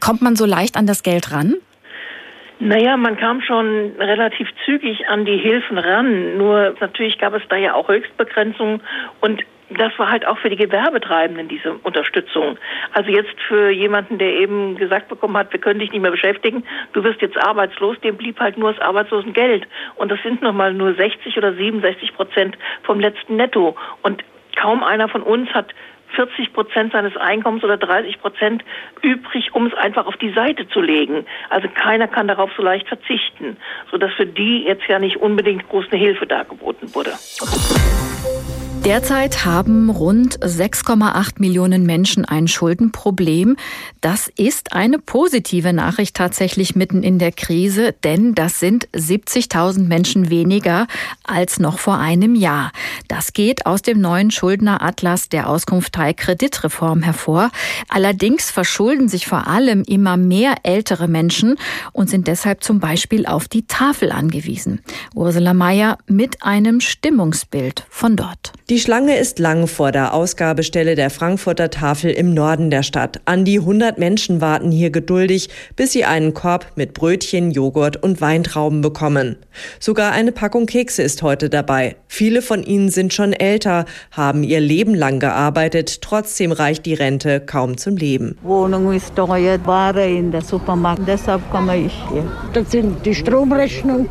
Kommt 0.00 0.22
man 0.22 0.34
so 0.34 0.46
leicht 0.46 0.78
an 0.78 0.86
das 0.86 1.02
Geld 1.02 1.30
ran? 1.30 1.56
Naja, 2.58 2.96
man 2.96 3.18
kam 3.18 3.42
schon 3.42 3.92
relativ 3.98 4.48
zügig 4.64 5.08
an 5.08 5.26
die 5.26 5.36
Hilfen 5.36 5.76
ran. 5.76 6.38
Nur 6.38 6.74
natürlich 6.80 7.18
gab 7.18 7.34
es 7.34 7.42
da 7.50 7.56
ja 7.56 7.74
auch 7.74 7.88
Höchstbegrenzungen 7.88 8.80
und 9.20 9.42
das 9.74 9.96
war 9.98 10.10
halt 10.10 10.26
auch 10.26 10.38
für 10.38 10.50
die 10.50 10.56
Gewerbetreibenden 10.56 11.48
diese 11.48 11.74
Unterstützung. 11.74 12.58
Also 12.92 13.10
jetzt 13.10 13.40
für 13.48 13.70
jemanden, 13.70 14.18
der 14.18 14.34
eben 14.34 14.76
gesagt 14.76 15.08
bekommen 15.08 15.36
hat, 15.36 15.52
wir 15.52 15.60
können 15.60 15.80
dich 15.80 15.92
nicht 15.92 16.02
mehr 16.02 16.10
beschäftigen, 16.10 16.64
du 16.92 17.04
wirst 17.04 17.20
jetzt 17.20 17.36
arbeitslos, 17.36 17.98
dem 18.00 18.16
blieb 18.16 18.40
halt 18.40 18.58
nur 18.58 18.72
das 18.72 18.82
Arbeitslosengeld. 18.82 19.66
Und 19.96 20.10
das 20.10 20.20
sind 20.22 20.42
nochmal 20.42 20.74
nur 20.74 20.94
60 20.94 21.36
oder 21.36 21.54
67 21.54 22.14
Prozent 22.14 22.56
vom 22.82 23.00
letzten 23.00 23.36
Netto. 23.36 23.76
Und 24.02 24.22
kaum 24.56 24.82
einer 24.82 25.08
von 25.08 25.22
uns 25.22 25.48
hat 25.50 25.74
40 26.14 26.52
Prozent 26.52 26.92
seines 26.92 27.16
Einkommens 27.16 27.64
oder 27.64 27.76
30 27.76 28.20
Prozent 28.20 28.64
übrig, 29.02 29.54
um 29.54 29.66
es 29.66 29.74
einfach 29.74 30.06
auf 30.06 30.16
die 30.16 30.32
Seite 30.32 30.68
zu 30.68 30.80
legen. 30.80 31.26
Also 31.50 31.68
keiner 31.68 32.08
kann 32.08 32.28
darauf 32.28 32.50
so 32.56 32.62
leicht 32.62 32.88
verzichten, 32.88 33.56
sodass 33.90 34.12
für 34.14 34.26
die 34.26 34.64
jetzt 34.64 34.86
ja 34.88 34.98
nicht 34.98 35.16
unbedingt 35.16 35.68
groß 35.68 35.86
eine 35.90 36.00
Hilfe 36.00 36.26
dargeboten 36.26 36.94
wurde. 36.94 37.12
Derzeit 38.84 39.44
haben 39.44 39.90
rund 39.90 40.40
6,8 40.40 41.34
Millionen 41.38 41.84
Menschen 41.86 42.24
ein 42.24 42.48
Schuldenproblem. 42.48 43.56
Das 44.00 44.26
ist 44.26 44.72
eine 44.72 44.98
positive 44.98 45.72
Nachricht 45.72 46.16
tatsächlich 46.16 46.74
mitten 46.74 47.04
in 47.04 47.20
der 47.20 47.30
Krise, 47.30 47.94
denn 48.02 48.34
das 48.34 48.58
sind 48.58 48.88
70.000 48.88 49.86
Menschen 49.86 50.30
weniger 50.30 50.88
als 51.22 51.60
noch 51.60 51.78
vor 51.78 51.98
einem 51.98 52.34
Jahr. 52.34 52.72
Das 53.06 53.32
geht 53.32 53.66
aus 53.66 53.82
dem 53.82 54.00
neuen 54.00 54.32
Schuldneratlas 54.32 55.28
der 55.28 55.48
Auskunftei 55.48 56.12
Kreditreform 56.12 57.02
hervor. 57.02 57.52
Allerdings 57.88 58.50
verschulden 58.50 59.08
sich 59.08 59.28
vor 59.28 59.46
allem 59.46 59.84
immer 59.84 60.16
mehr 60.16 60.56
ältere 60.64 61.06
Menschen 61.06 61.54
und 61.92 62.10
sind 62.10 62.26
deshalb 62.26 62.64
zum 62.64 62.80
Beispiel 62.80 63.26
auf 63.26 63.46
die 63.46 63.64
Tafel 63.64 64.10
angewiesen. 64.10 64.80
Ursula 65.14 65.54
Mayer 65.54 65.98
mit 66.08 66.42
einem 66.42 66.80
Stimmungsbild 66.80 67.86
von 67.88 68.16
dort. 68.16 68.52
Die 68.72 68.80
Schlange 68.80 69.18
ist 69.18 69.38
lang 69.38 69.66
vor 69.66 69.92
der 69.92 70.14
Ausgabestelle 70.14 70.94
der 70.94 71.10
Frankfurter 71.10 71.68
Tafel 71.68 72.10
im 72.10 72.32
Norden 72.32 72.70
der 72.70 72.82
Stadt. 72.82 73.20
An 73.26 73.44
die 73.44 73.58
100 73.58 73.98
Menschen 73.98 74.40
warten 74.40 74.70
hier 74.70 74.88
geduldig, 74.88 75.50
bis 75.76 75.92
sie 75.92 76.06
einen 76.06 76.32
Korb 76.32 76.68
mit 76.74 76.94
Brötchen, 76.94 77.50
Joghurt 77.50 78.02
und 78.02 78.22
Weintrauben 78.22 78.80
bekommen. 78.80 79.36
Sogar 79.78 80.12
eine 80.12 80.32
Packung 80.32 80.64
Kekse 80.64 81.02
ist 81.02 81.22
heute 81.22 81.50
dabei. 81.50 81.96
Viele 82.08 82.40
von 82.40 82.62
ihnen 82.62 82.88
sind 82.88 83.12
schon 83.12 83.34
älter, 83.34 83.84
haben 84.10 84.42
ihr 84.42 84.60
Leben 84.60 84.94
lang 84.94 85.20
gearbeitet, 85.20 86.00
trotzdem 86.00 86.50
reicht 86.50 86.86
die 86.86 86.94
Rente 86.94 87.40
kaum 87.40 87.76
zum 87.76 87.98
Leben. 87.98 88.38
Wohnung 88.40 88.90
ist 88.94 89.14
teuer, 89.14 89.58
Ware 89.66 90.08
in 90.08 90.32
der 90.32 90.40
Supermarkt, 90.40 91.06
deshalb 91.06 91.42
komme 91.50 91.76
ich 91.76 91.92
hier. 92.10 92.24
Das 92.54 92.70
sind 92.70 93.04
die 93.04 93.14
Stromrechnung 93.14 94.08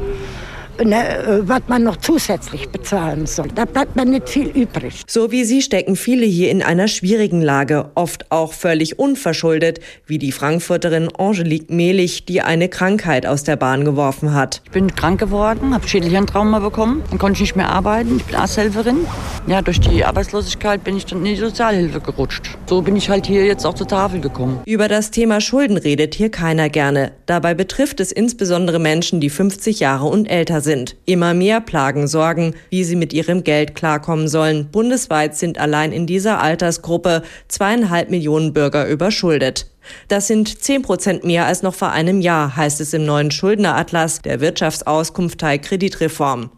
ne, 0.84 1.42
was 1.46 1.62
man 1.68 1.84
noch 1.84 1.98
zusätzlich 1.98 2.70
bezahlen 2.70 3.26
soll. 3.26 3.48
Da 3.54 3.66
bleibt 3.66 3.96
man 3.96 4.10
nicht 4.10 4.30
viel 4.30 4.48
übrig. 4.48 5.04
So 5.08 5.32
wie 5.32 5.44
sie 5.44 5.62
stecken 5.62 5.96
viele 5.96 6.26
hier 6.26 6.52
in 6.52 6.62
einer 6.62 6.88
schwierigen 6.88 7.42
Lage, 7.42 7.92
oft 7.96 8.32
auch 8.32 8.54
völlig 8.54 9.00
unverschuldet, 9.00 9.80
wie 10.06 10.18
die 10.18 10.32
Frankfurterin 10.32 11.10
Angelique 11.18 11.70
Mehlich, 11.70 12.26
die 12.26 12.42
eine 12.42 12.70
Krankheit 12.70 13.26
aus 13.26 13.44
der 13.44 13.56
Bahn 13.56 13.86
geworfen 13.86 14.34
hat. 14.34 14.62
Ich 14.66 14.72
bin 14.72 14.96
krank 14.96 15.20
geworden, 15.20 15.74
habe 15.74 15.88
Schädelhirntrauma 15.88 16.60
bekommen, 16.60 17.04
dann 17.10 17.20
konnte 17.20 17.38
ich 17.38 17.42
nicht 17.42 17.56
mehr 17.56 17.70
arbeiten. 17.70 18.18
Ich 18.18 18.26
bin 18.26 18.36
Arzthelferin. 18.36 19.06
Ja, 19.48 19.62
durch 19.62 19.80
die 19.80 20.06
Arbeitslosigkeit 20.06 20.84
bin 20.84 20.98
ich 20.98 21.06
dann 21.06 21.20
in 21.20 21.26
die 21.26 21.36
Sozialhilfe 21.36 22.00
gerutscht. 22.00 22.58
So 22.68 22.82
bin 22.82 22.96
ich 22.96 23.10
halt 23.10 23.26
hier 23.26 23.46
jetzt 23.46 23.66
auch 23.66 23.74
zur 23.74 23.88
Tafel 23.88 24.22
gekommen. 24.22 24.62
Über 24.66 24.88
das 24.88 25.12
Thema 25.12 25.42
Schulden 25.42 25.78
redet 25.78 26.16
hier 26.16 26.30
keiner 26.30 26.70
gerne. 26.70 27.12
Dabei 27.26 27.54
betrifft 27.54 28.00
es 28.00 28.12
insbesondere 28.12 28.80
Menschen, 28.80 29.20
die 29.20 29.30
50 29.30 29.80
Jahre 29.80 30.06
und 30.06 30.28
älter 30.28 30.61
sind 30.62 30.82
sind. 30.82 30.96
Immer 31.06 31.34
mehr 31.34 31.62
plagen 31.62 32.08
Sorgen, 32.08 32.56
wie 32.70 32.84
sie 32.84 32.96
mit 32.96 33.14
ihrem 33.14 33.44
Geld 33.44 33.76
klarkommen 33.76 34.28
sollen. 34.28 34.70
Bundesweit 34.72 35.36
sind 35.36 35.58
allein 35.58 35.92
in 35.92 36.08
dieser 36.08 36.42
Altersgruppe 36.42 37.24
zweieinhalb 37.48 38.10
Millionen 38.10 38.54
Bürger 38.54 38.88
überschuldet. 38.88 39.71
Das 40.08 40.28
sind 40.28 40.64
zehn 40.64 40.82
Prozent 40.82 41.24
mehr 41.24 41.46
als 41.46 41.64
noch 41.64 41.74
vor 41.74 41.92
einem 41.92 42.22
Jahr, 42.22 42.56
heißt 42.56 42.82
es 42.82 42.94
im 42.94 43.06
neuen 43.06 43.32
Schuldneratlas 43.32 44.22
der 44.22 44.40
Wirtschaftsauskunft 44.42 45.40
Teil 45.40 45.60
Kreditreform. 45.60 46.50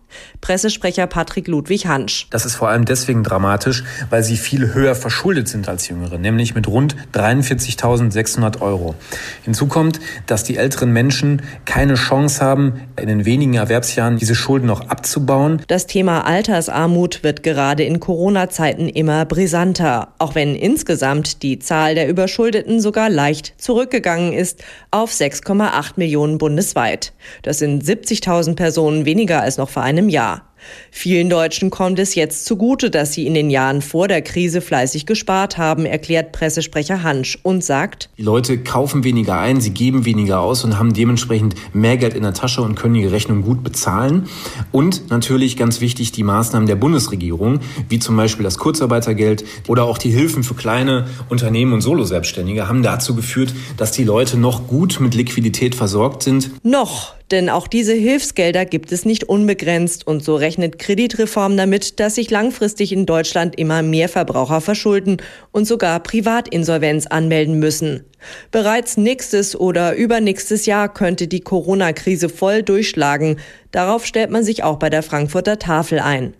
Pressesprecher 0.41 1.07
Patrick 1.07 1.47
Ludwig 1.47 1.87
Hansch. 1.87 2.27
Das 2.29 2.45
ist 2.45 2.55
vor 2.55 2.69
allem 2.69 2.85
deswegen 2.85 3.23
dramatisch, 3.23 3.83
weil 4.09 4.23
sie 4.23 4.37
viel 4.37 4.73
höher 4.73 4.95
verschuldet 4.95 5.47
sind 5.47 5.69
als 5.69 5.87
Jüngere, 5.87 6.17
nämlich 6.17 6.55
mit 6.55 6.67
rund 6.67 6.95
43.600 7.13 8.61
Euro. 8.61 8.95
Hinzu 9.43 9.67
kommt, 9.67 9.99
dass 10.27 10.43
die 10.43 10.57
älteren 10.57 10.91
Menschen 10.91 11.41
keine 11.65 11.95
Chance 11.95 12.43
haben, 12.43 12.81
in 12.99 13.07
den 13.07 13.25
wenigen 13.25 13.53
Erwerbsjahren 13.55 14.17
diese 14.17 14.35
Schulden 14.35 14.67
noch 14.67 14.89
abzubauen. 14.89 15.61
Das 15.67 15.87
Thema 15.87 16.25
Altersarmut 16.25 17.23
wird 17.23 17.43
gerade 17.43 17.83
in 17.83 17.99
Corona-Zeiten 17.99 18.89
immer 18.89 19.25
brisanter, 19.25 20.13
auch 20.19 20.35
wenn 20.35 20.55
insgesamt 20.55 21.43
die 21.43 21.59
Zahl 21.59 21.95
der 21.95 22.09
Überschuldeten 22.09 22.81
sogar 22.81 23.09
leicht 23.13 23.53
zurückgegangen 23.58 24.34
ist 24.34 24.63
auf 24.91 25.12
6,8 25.12 25.93
Millionen 25.96 26.38
bundesweit. 26.38 27.13
Das 27.43 27.60
sind 27.60 27.84
70.000 27.84 28.55
Personen 28.55 29.05
weniger 29.05 29.41
als 29.41 29.58
noch 29.58 29.70
vor 29.70 29.84
einem 29.84 30.10
Jahr. 30.10 30.52
Vielen 30.91 31.29
Deutschen 31.29 31.70
kommt 31.70 32.00
es 32.00 32.15
jetzt 32.15 32.46
zugute, 32.46 32.89
dass 32.89 33.13
sie 33.13 33.25
in 33.25 33.34
den 33.34 33.50
Jahren 33.50 33.82
vor 33.82 34.08
der 34.08 34.22
Krise 34.22 34.62
fleißig 34.62 35.05
gespart 35.05 35.58
haben, 35.58 35.86
erklärt 35.86 36.32
Pressesprecher 36.32 37.03
Hansch 37.03 37.38
und 37.43 37.63
sagt, 37.63 38.10
die 38.17 38.24
Leute 38.24 38.58
kaufen 38.60 39.03
weniger 39.03 39.38
ein, 39.38 39.62
sie 39.62 39.72
geben 39.72 40.05
weniger 40.05 40.39
aus 40.39 40.63
und 40.63 40.77
haben 40.77 40.93
dementsprechend 40.93 41.55
mehr 41.74 41.98
Geld 41.98 42.13
in 42.13 42.24
der 42.24 42.34
Tasche 42.34 42.62
und 42.62 42.75
können 42.75 42.93
die 42.93 43.05
Rechnung 43.05 43.41
gut 43.41 43.63
bezahlen. 43.63 44.27
Und 44.72 45.10
natürlich 45.10 45.58
ganz 45.58 45.82
wichtig 45.82 46.12
die 46.12 46.24
Maßnahmen 46.24 46.67
der 46.67 46.75
Bundesregierung, 46.75 47.60
wie 47.89 48.00
zum 48.00 48.15
Beispiel 48.15 48.43
das 48.43 48.58
Kurzarbeitergeld 48.58 49.43
oder 49.67 49.86
auch 49.86 49.98
die 49.98 50.12
Hilfen 50.12 50.43
für 50.43 50.53
kleine 50.53 51.08
Unternehmen 51.29 51.74
und 51.74 51.82
Soloselbstständige, 51.82 52.67
haben 52.67 52.84
dazu 52.84 53.15
geführt, 53.15 53.53
dass 53.77 53.91
die 53.91 54.03
Leute 54.03 54.38
noch 54.38 54.67
gut 54.67 55.00
mit 55.00 55.15
Liquidität 55.15 55.75
versorgt 55.75 56.24
sind. 56.24 56.51
Noch, 56.63 57.13
denn 57.31 57.49
auch 57.49 57.67
diese 57.67 57.93
Hilfsgelder 57.93 58.65
gibt 58.65 58.91
es 58.91 59.05
nicht 59.05 59.23
unbegrenzt 59.23 60.05
und 60.05 60.23
so 60.23 60.35
rechnet 60.35 60.79
Kreditreform 60.79 61.57
damit, 61.57 61.99
dass 61.99 62.15
sich 62.15 62.29
langfristig 62.29 62.91
in 62.91 63.05
Deutschland 63.05 63.57
immer 63.57 63.81
mehr 63.81 64.09
Verbraucher 64.09 64.61
verschulden 64.61 65.17
und 65.51 65.65
sogar 65.65 65.99
Privatinsolvenz 66.01 67.07
anmelden 67.07 67.59
müssen. 67.59 68.05
Bereits 68.51 68.97
nächstes 68.97 69.55
oder 69.55 69.95
übernächstes 69.95 70.65
Jahr 70.65 70.93
könnte 70.93 71.27
die 71.27 71.41
Corona-Krise 71.41 72.29
voll 72.29 72.63
durchschlagen. 72.63 73.37
Darauf 73.71 74.05
stellt 74.05 74.29
man 74.29 74.43
sich 74.43 74.63
auch 74.63 74.77
bei 74.77 74.89
der 74.89 75.03
Frankfurter 75.03 75.59
Tafel 75.59 75.99
ein. 75.99 76.33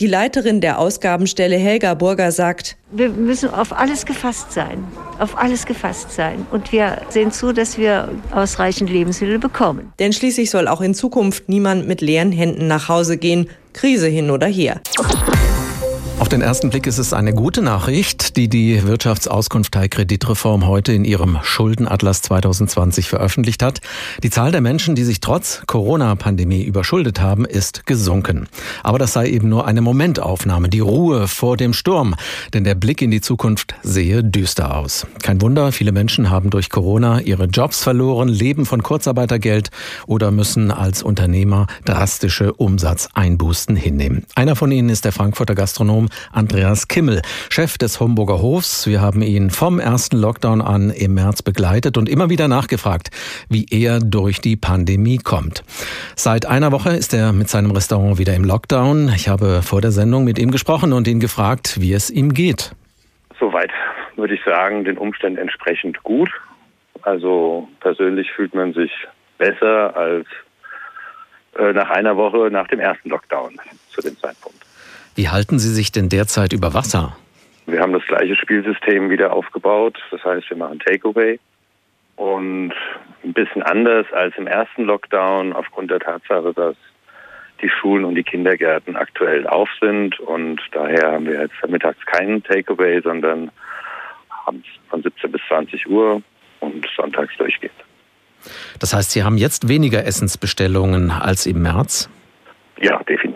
Die 0.00 0.06
Leiterin 0.06 0.60
der 0.60 0.78
Ausgabenstelle 0.78 1.56
Helga 1.56 1.94
Burger 1.94 2.32
sagt, 2.32 2.76
wir 2.90 3.08
müssen 3.08 3.50
auf 3.50 3.72
alles 3.72 4.04
gefasst 4.04 4.52
sein, 4.52 4.84
auf 5.18 5.38
alles 5.38 5.66
gefasst 5.66 6.12
sein. 6.12 6.46
Und 6.50 6.72
wir 6.72 7.02
sehen 7.08 7.32
zu, 7.32 7.52
dass 7.52 7.78
wir 7.78 8.08
ausreichend 8.32 8.90
Lebensmittel 8.90 9.38
bekommen. 9.38 9.92
Denn 9.98 10.12
schließlich 10.12 10.50
soll 10.50 10.68
auch 10.68 10.80
in 10.80 10.94
Zukunft 10.94 11.48
niemand 11.48 11.88
mit 11.88 12.00
leeren 12.00 12.32
Händen 12.32 12.66
nach 12.66 12.88
Hause 12.88 13.16
gehen, 13.16 13.48
Krise 13.72 14.08
hin 14.08 14.30
oder 14.30 14.46
her. 14.46 14.80
Auf 16.18 16.28
den 16.28 16.40
ersten 16.40 16.70
Blick 16.70 16.86
ist 16.86 16.98
es 16.98 17.12
eine 17.12 17.34
gute 17.34 17.62
Nachricht, 17.62 18.36
die 18.36 18.48
die 18.48 18.86
Wirtschaftsauskunft 18.86 19.72
Kreditreform 19.72 20.66
heute 20.66 20.92
in 20.92 21.04
ihrem 21.04 21.38
Schuldenatlas 21.42 22.22
2020 22.22 23.08
veröffentlicht 23.08 23.62
hat. 23.62 23.80
Die 24.22 24.30
Zahl 24.30 24.52
der 24.52 24.60
Menschen, 24.60 24.94
die 24.94 25.04
sich 25.04 25.20
trotz 25.20 25.62
Corona-Pandemie 25.66 26.62
überschuldet 26.62 27.20
haben, 27.20 27.44
ist 27.44 27.86
gesunken. 27.86 28.46
Aber 28.82 28.98
das 28.98 29.12
sei 29.14 29.30
eben 29.30 29.48
nur 29.48 29.66
eine 29.66 29.80
Momentaufnahme, 29.80 30.68
die 30.68 30.80
Ruhe 30.80 31.26
vor 31.26 31.56
dem 31.56 31.72
Sturm. 31.72 32.14
Denn 32.54 32.64
der 32.64 32.76
Blick 32.76 33.02
in 33.02 33.10
die 33.10 33.20
Zukunft 33.20 33.74
sehe 33.82 34.22
düster 34.22 34.76
aus. 34.76 35.06
Kein 35.22 35.40
Wunder, 35.40 35.72
viele 35.72 35.92
Menschen 35.92 36.30
haben 36.30 36.50
durch 36.50 36.70
Corona 36.70 37.20
ihre 37.20 37.46
Jobs 37.46 37.82
verloren, 37.82 38.28
leben 38.28 38.66
von 38.66 38.82
Kurzarbeitergeld 38.82 39.70
oder 40.06 40.30
müssen 40.30 40.70
als 40.70 41.02
Unternehmer 41.02 41.66
drastische 41.84 42.52
Umsatzeinbußen 42.52 43.74
hinnehmen. 43.74 44.24
Einer 44.34 44.54
von 44.54 44.70
ihnen 44.70 44.88
ist 44.88 45.04
der 45.04 45.12
Frankfurter 45.12 45.54
Gastronom 45.54 46.08
Andreas 46.32 46.88
Kimmel, 46.88 47.22
Chef 47.50 47.78
des 47.78 48.00
Homburger 48.00 48.40
Hofs. 48.40 48.86
Wir 48.86 49.00
haben 49.00 49.22
ihn 49.22 49.50
vom 49.50 49.78
ersten 49.78 50.16
Lockdown 50.16 50.60
an 50.60 50.90
im 50.90 51.14
März 51.14 51.42
begleitet 51.42 51.96
und 51.96 52.08
immer 52.08 52.30
wieder 52.30 52.48
nachgefragt, 52.48 53.10
wie 53.48 53.66
er 53.70 54.00
durch 54.00 54.40
die 54.40 54.56
Pandemie 54.56 55.18
kommt. 55.18 55.62
Seit 56.16 56.46
einer 56.46 56.72
Woche 56.72 56.90
ist 56.90 57.14
er 57.14 57.32
mit 57.32 57.48
seinem 57.48 57.70
Restaurant 57.70 58.18
wieder 58.18 58.34
im 58.34 58.44
Lockdown. 58.44 59.12
Ich 59.14 59.28
habe 59.28 59.62
vor 59.62 59.80
der 59.80 59.92
Sendung 59.92 60.24
mit 60.24 60.38
ihm 60.38 60.50
gesprochen 60.50 60.92
und 60.92 61.08
ihn 61.08 61.20
gefragt, 61.20 61.80
wie 61.80 61.92
es 61.92 62.10
ihm 62.10 62.34
geht. 62.34 62.72
Soweit 63.38 63.70
würde 64.16 64.34
ich 64.34 64.44
sagen, 64.44 64.84
den 64.84 64.98
Umständen 64.98 65.38
entsprechend 65.38 66.02
gut. 66.02 66.30
Also 67.02 67.68
persönlich 67.80 68.30
fühlt 68.30 68.54
man 68.54 68.72
sich 68.72 68.92
besser 69.38 69.96
als 69.96 70.26
äh, 71.58 71.72
nach 71.72 71.90
einer 71.90 72.16
Woche 72.16 72.48
nach 72.50 72.68
dem 72.68 72.80
ersten 72.80 73.10
Lockdown 73.10 73.58
zu 73.88 74.00
dem 74.00 74.16
Zeitpunkt. 74.16 74.61
Wie 75.14 75.28
halten 75.28 75.58
Sie 75.58 75.72
sich 75.72 75.92
denn 75.92 76.08
derzeit 76.08 76.52
über 76.52 76.74
Wasser? 76.74 77.16
Wir 77.66 77.80
haben 77.80 77.92
das 77.92 78.04
gleiche 78.06 78.34
Spielsystem 78.36 79.10
wieder 79.10 79.32
aufgebaut. 79.32 79.98
Das 80.10 80.24
heißt, 80.24 80.50
wir 80.50 80.56
machen 80.56 80.80
Takeaway. 80.80 81.38
Und 82.16 82.72
ein 83.24 83.32
bisschen 83.32 83.62
anders 83.62 84.06
als 84.12 84.34
im 84.36 84.46
ersten 84.46 84.84
Lockdown 84.84 85.52
aufgrund 85.52 85.90
der 85.90 86.00
Tatsache, 86.00 86.52
dass 86.54 86.76
die 87.60 87.68
Schulen 87.68 88.04
und 88.04 88.16
die 88.16 88.24
Kindergärten 88.24 88.96
aktuell 88.96 89.46
auf 89.46 89.68
sind. 89.80 90.18
Und 90.20 90.60
daher 90.72 91.12
haben 91.12 91.26
wir 91.26 91.40
jetzt 91.40 91.54
mittags 91.68 92.04
keinen 92.06 92.42
Takeaway, 92.42 93.00
sondern 93.02 93.50
abends 94.46 94.66
von 94.88 95.02
17 95.02 95.30
bis 95.30 95.40
20 95.48 95.88
Uhr 95.88 96.22
und 96.60 96.86
sonntags 96.96 97.36
durchgehend. 97.36 97.74
Das 98.80 98.92
heißt, 98.92 99.12
Sie 99.12 99.22
haben 99.22 99.38
jetzt 99.38 99.68
weniger 99.68 100.04
Essensbestellungen 100.04 101.10
als 101.10 101.46
im 101.46 101.62
März? 101.62 102.10
Ja, 102.80 103.00
definitiv. 103.04 103.31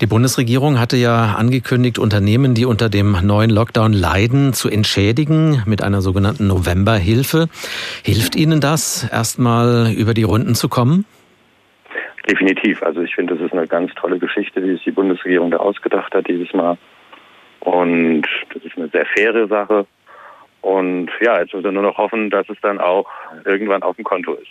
Die 0.00 0.06
Bundesregierung 0.06 0.78
hatte 0.78 0.96
ja 0.96 1.34
angekündigt, 1.34 1.98
Unternehmen, 1.98 2.54
die 2.54 2.64
unter 2.64 2.88
dem 2.88 3.16
neuen 3.22 3.50
Lockdown 3.50 3.92
leiden, 3.92 4.52
zu 4.52 4.68
entschädigen 4.68 5.62
mit 5.66 5.82
einer 5.82 6.00
sogenannten 6.00 6.46
Novemberhilfe. 6.46 7.48
Hilft 8.04 8.36
Ihnen 8.36 8.60
das, 8.60 9.08
erstmal 9.10 9.92
über 9.92 10.14
die 10.14 10.22
Runden 10.22 10.54
zu 10.54 10.68
kommen? 10.68 11.04
Definitiv. 12.28 12.82
Also 12.82 13.00
ich 13.02 13.14
finde, 13.14 13.34
das 13.34 13.44
ist 13.44 13.52
eine 13.52 13.66
ganz 13.66 13.92
tolle 13.94 14.18
Geschichte, 14.18 14.60
die 14.60 14.72
sich 14.72 14.84
die 14.84 14.90
Bundesregierung 14.90 15.50
da 15.50 15.58
ausgedacht 15.58 16.14
hat 16.14 16.28
dieses 16.28 16.52
Mal. 16.52 16.78
Und 17.60 18.26
das 18.54 18.64
ist 18.64 18.76
eine 18.76 18.88
sehr 18.88 19.06
faire 19.06 19.48
Sache. 19.48 19.86
Und 20.60 21.10
ja, 21.20 21.40
jetzt 21.40 21.54
müssen 21.54 21.64
wir 21.64 21.72
nur 21.72 21.82
noch 21.82 21.98
hoffen, 21.98 22.30
dass 22.30 22.48
es 22.48 22.58
dann 22.62 22.78
auch 22.78 23.08
irgendwann 23.44 23.82
auf 23.82 23.96
dem 23.96 24.04
Konto 24.04 24.34
ist. 24.34 24.50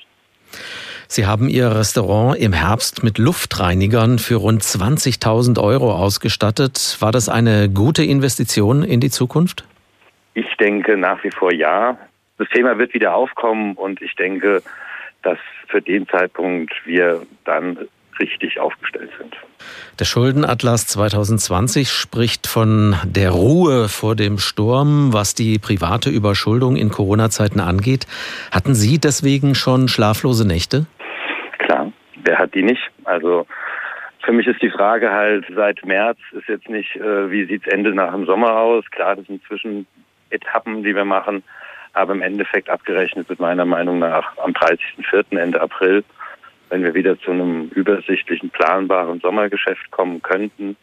Sie 1.12 1.26
haben 1.26 1.50
Ihr 1.50 1.76
Restaurant 1.76 2.38
im 2.38 2.54
Herbst 2.54 3.02
mit 3.02 3.18
Luftreinigern 3.18 4.20
für 4.20 4.36
rund 4.36 4.62
20.000 4.62 5.60
Euro 5.60 5.92
ausgestattet. 5.92 6.98
War 7.00 7.12
das 7.12 7.30
eine 7.30 7.68
gute 7.68 8.04
Investition 8.04 8.84
in 8.84 9.00
die 9.00 9.10
Zukunft? 9.10 9.66
Ich 10.36 10.46
denke 10.60 10.98
nach 10.98 11.24
wie 11.24 11.32
vor 11.32 11.52
ja. 11.52 11.98
Das 12.38 12.48
Thema 12.50 12.78
wird 12.78 12.94
wieder 12.94 13.16
aufkommen 13.16 13.74
und 13.74 14.04
ich 14.04 14.16
denke, 14.18 14.62
dass 15.24 15.40
für 15.68 15.82
den 15.82 16.08
Zeitpunkt 16.08 16.72
wir 16.86 17.26
dann 17.44 17.80
richtig 18.20 18.60
aufgestellt 18.60 19.10
sind. 19.18 19.36
Der 19.98 20.06
Schuldenatlas 20.06 20.86
2020 20.88 21.92
spricht 21.92 22.46
von 22.46 22.96
der 23.04 23.32
Ruhe 23.32 23.90
vor 23.90 24.16
dem 24.16 24.38
Sturm, 24.38 25.12
was 25.12 25.34
die 25.34 25.58
private 25.58 26.12
Überschuldung 26.12 26.76
in 26.76 26.90
Corona-Zeiten 26.90 27.60
angeht. 27.60 28.06
Hatten 28.52 28.76
Sie 28.76 29.00
deswegen 29.00 29.56
schon 29.56 29.88
schlaflose 29.88 30.46
Nächte? 30.46 30.86
Hat 32.50 32.56
die 32.56 32.64
nicht? 32.64 32.90
Also 33.04 33.46
für 34.26 34.32
mich 34.32 34.48
ist 34.48 34.62
die 34.62 34.72
Frage 34.72 35.12
halt, 35.12 35.46
seit 35.56 35.86
März 35.86 36.18
ist 36.32 36.48
jetzt 36.48 36.68
nicht, 36.68 36.96
äh, 36.96 37.30
wie 37.30 37.46
sieht's 37.46 37.68
Ende 37.68 37.94
nach 37.94 38.12
dem 38.12 38.26
Sommer 38.26 38.58
aus? 38.58 38.84
Klar, 38.90 39.16
das 39.16 39.28
sind 39.28 39.44
Zwischenetappen, 39.46 40.84
die 40.84 40.96
wir 40.96 41.06
machen. 41.06 41.44
Aber 41.94 42.14
im 42.14 42.24
Endeffekt 42.24 42.70
abgerechnet 42.70 43.30
wird 43.30 43.40
meiner 43.40 43.66
Meinung 43.66 44.00
nach 44.00 44.36
am 44.40 44.52
30.04. 44.54 45.38
Ende 45.38 45.62
April 45.62 46.04
wenn 46.70 46.84
wir 46.84 46.94
wieder 46.94 47.20
zu 47.20 47.32
einem 47.32 47.70
übersichtlichen, 47.70 48.50
planbaren 48.50 49.20
Sommergeschäft 49.20 49.90
kommen 49.92 50.22
könnten. 50.22 50.76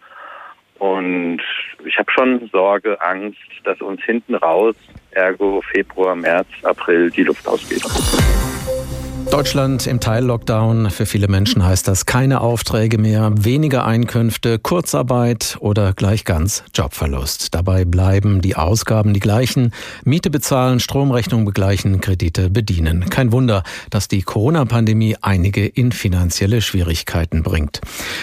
Und 0.78 1.40
ich 1.84 1.98
habe 1.98 2.10
schon 2.10 2.48
Sorge, 2.52 3.00
Angst, 3.00 3.38
dass 3.64 3.80
uns 3.80 4.02
hinten 4.02 4.34
raus, 4.34 4.74
ergo 5.12 5.62
Februar, 5.72 6.14
März, 6.14 6.48
April, 6.64 7.10
die 7.10 7.22
Luft 7.22 7.46
ausgeht. 7.48 7.82
Deutschland 9.30 9.86
im 9.86 9.98
Teil-Lockdown. 9.98 10.90
Für 10.90 11.04
viele 11.04 11.26
Menschen 11.26 11.64
heißt 11.64 11.88
das 11.88 12.06
keine 12.06 12.40
Aufträge 12.40 12.96
mehr, 12.96 13.32
weniger 13.36 13.84
Einkünfte, 13.84 14.58
Kurzarbeit 14.58 15.56
oder 15.60 15.92
gleich 15.92 16.24
ganz 16.24 16.62
Jobverlust. 16.72 17.54
Dabei 17.54 17.84
bleiben 17.84 18.40
die 18.40 18.56
Ausgaben 18.56 19.14
die 19.14 19.20
gleichen. 19.20 19.72
Miete 20.04 20.30
bezahlen, 20.30 20.80
Stromrechnung 20.80 21.44
begleichen, 21.44 22.00
Kredite 22.00 22.50
bedienen. 22.50 23.10
Kein 23.10 23.32
Wunder, 23.32 23.64
dass 23.90 24.06
die 24.08 24.22
Corona-Pandemie 24.22 25.16
einige 25.20 25.66
in 25.66 25.90
finanzielle 25.90 26.60
Schwierigkeiten 26.60 27.42
bringt. 27.42 27.80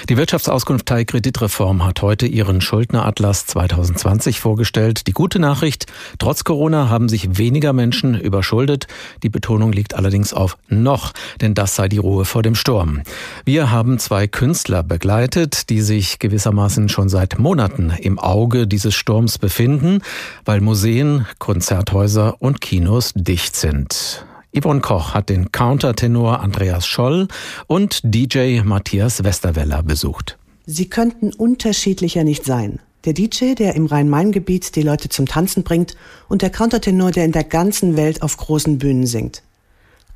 Die 0.10 0.18
Wirtschaftsauskunft 0.18 0.86
Teil 0.86 1.06
Kreditreform 1.06 1.86
hat 1.86 2.02
heute 2.02 2.28
ihren 2.28 2.62
Schuldneratlas 2.62 3.46
2020 3.48 4.40
vorgestellt. 4.40 5.06
Die 5.08 5.14
gute 5.14 5.40
Nachricht, 5.40 5.86
trotz 6.18 6.44
Corona 6.44 6.90
haben 6.90 7.10
sich 7.10 7.38
weniger 7.38 7.74
Menschen 7.74 8.20
überschuldet. 8.20 8.88
Die 9.22 9.30
Betonung 9.30 9.74
liegt 9.74 9.96
allerdings 9.96 10.34
auf 10.34 10.58
noch 10.70 10.93
noch, 10.94 11.12
denn 11.42 11.56
das 11.56 11.76
sei 11.76 11.88
die 11.90 11.98
Ruhe 11.98 12.24
vor 12.24 12.44
dem 12.44 12.54
Sturm. 12.54 13.02
Wir 13.46 13.72
haben 13.72 13.98
zwei 13.98 14.28
Künstler 14.28 14.84
begleitet, 14.84 15.72
die 15.72 15.82
sich 15.82 16.20
gewissermaßen 16.20 16.88
schon 16.88 17.10
seit 17.10 17.40
Monaten 17.40 17.92
im 18.00 18.20
Auge 18.20 18.68
dieses 18.68 18.94
Sturms 18.94 19.40
befinden, 19.40 20.02
weil 20.46 20.62
Museen, 20.62 21.26
Konzerthäuser 21.40 22.36
und 22.40 22.62
Kinos 22.62 23.12
dicht 23.16 23.56
sind. 23.56 24.26
Yvonne 24.56 24.82
Koch 24.82 25.16
hat 25.16 25.30
den 25.30 25.52
Countertenor 25.52 26.42
Andreas 26.42 26.86
Scholl 26.86 27.28
und 27.66 28.02
DJ 28.04 28.62
Matthias 28.62 29.24
Westerweller 29.24 29.82
besucht. 29.82 30.38
Sie 30.68 30.90
könnten 30.90 31.34
unterschiedlicher 31.34 32.24
nicht 32.24 32.46
sein. 32.46 32.80
Der 33.06 33.14
DJ, 33.14 33.56
der 33.56 33.76
im 33.76 33.88
Rhein-Main-Gebiet 33.88 34.76
die 34.76 34.84
Leute 34.84 35.10
zum 35.10 35.26
Tanzen 35.26 35.64
bringt 35.64 35.96
und 36.30 36.44
der 36.44 36.52
Countertenor, 36.52 37.10
der 37.10 37.26
in 37.26 37.32
der 37.32 37.44
ganzen 37.44 37.98
Welt 37.98 38.22
auf 38.22 38.38
großen 38.38 38.78
Bühnen 38.78 39.08
singt. 39.08 39.42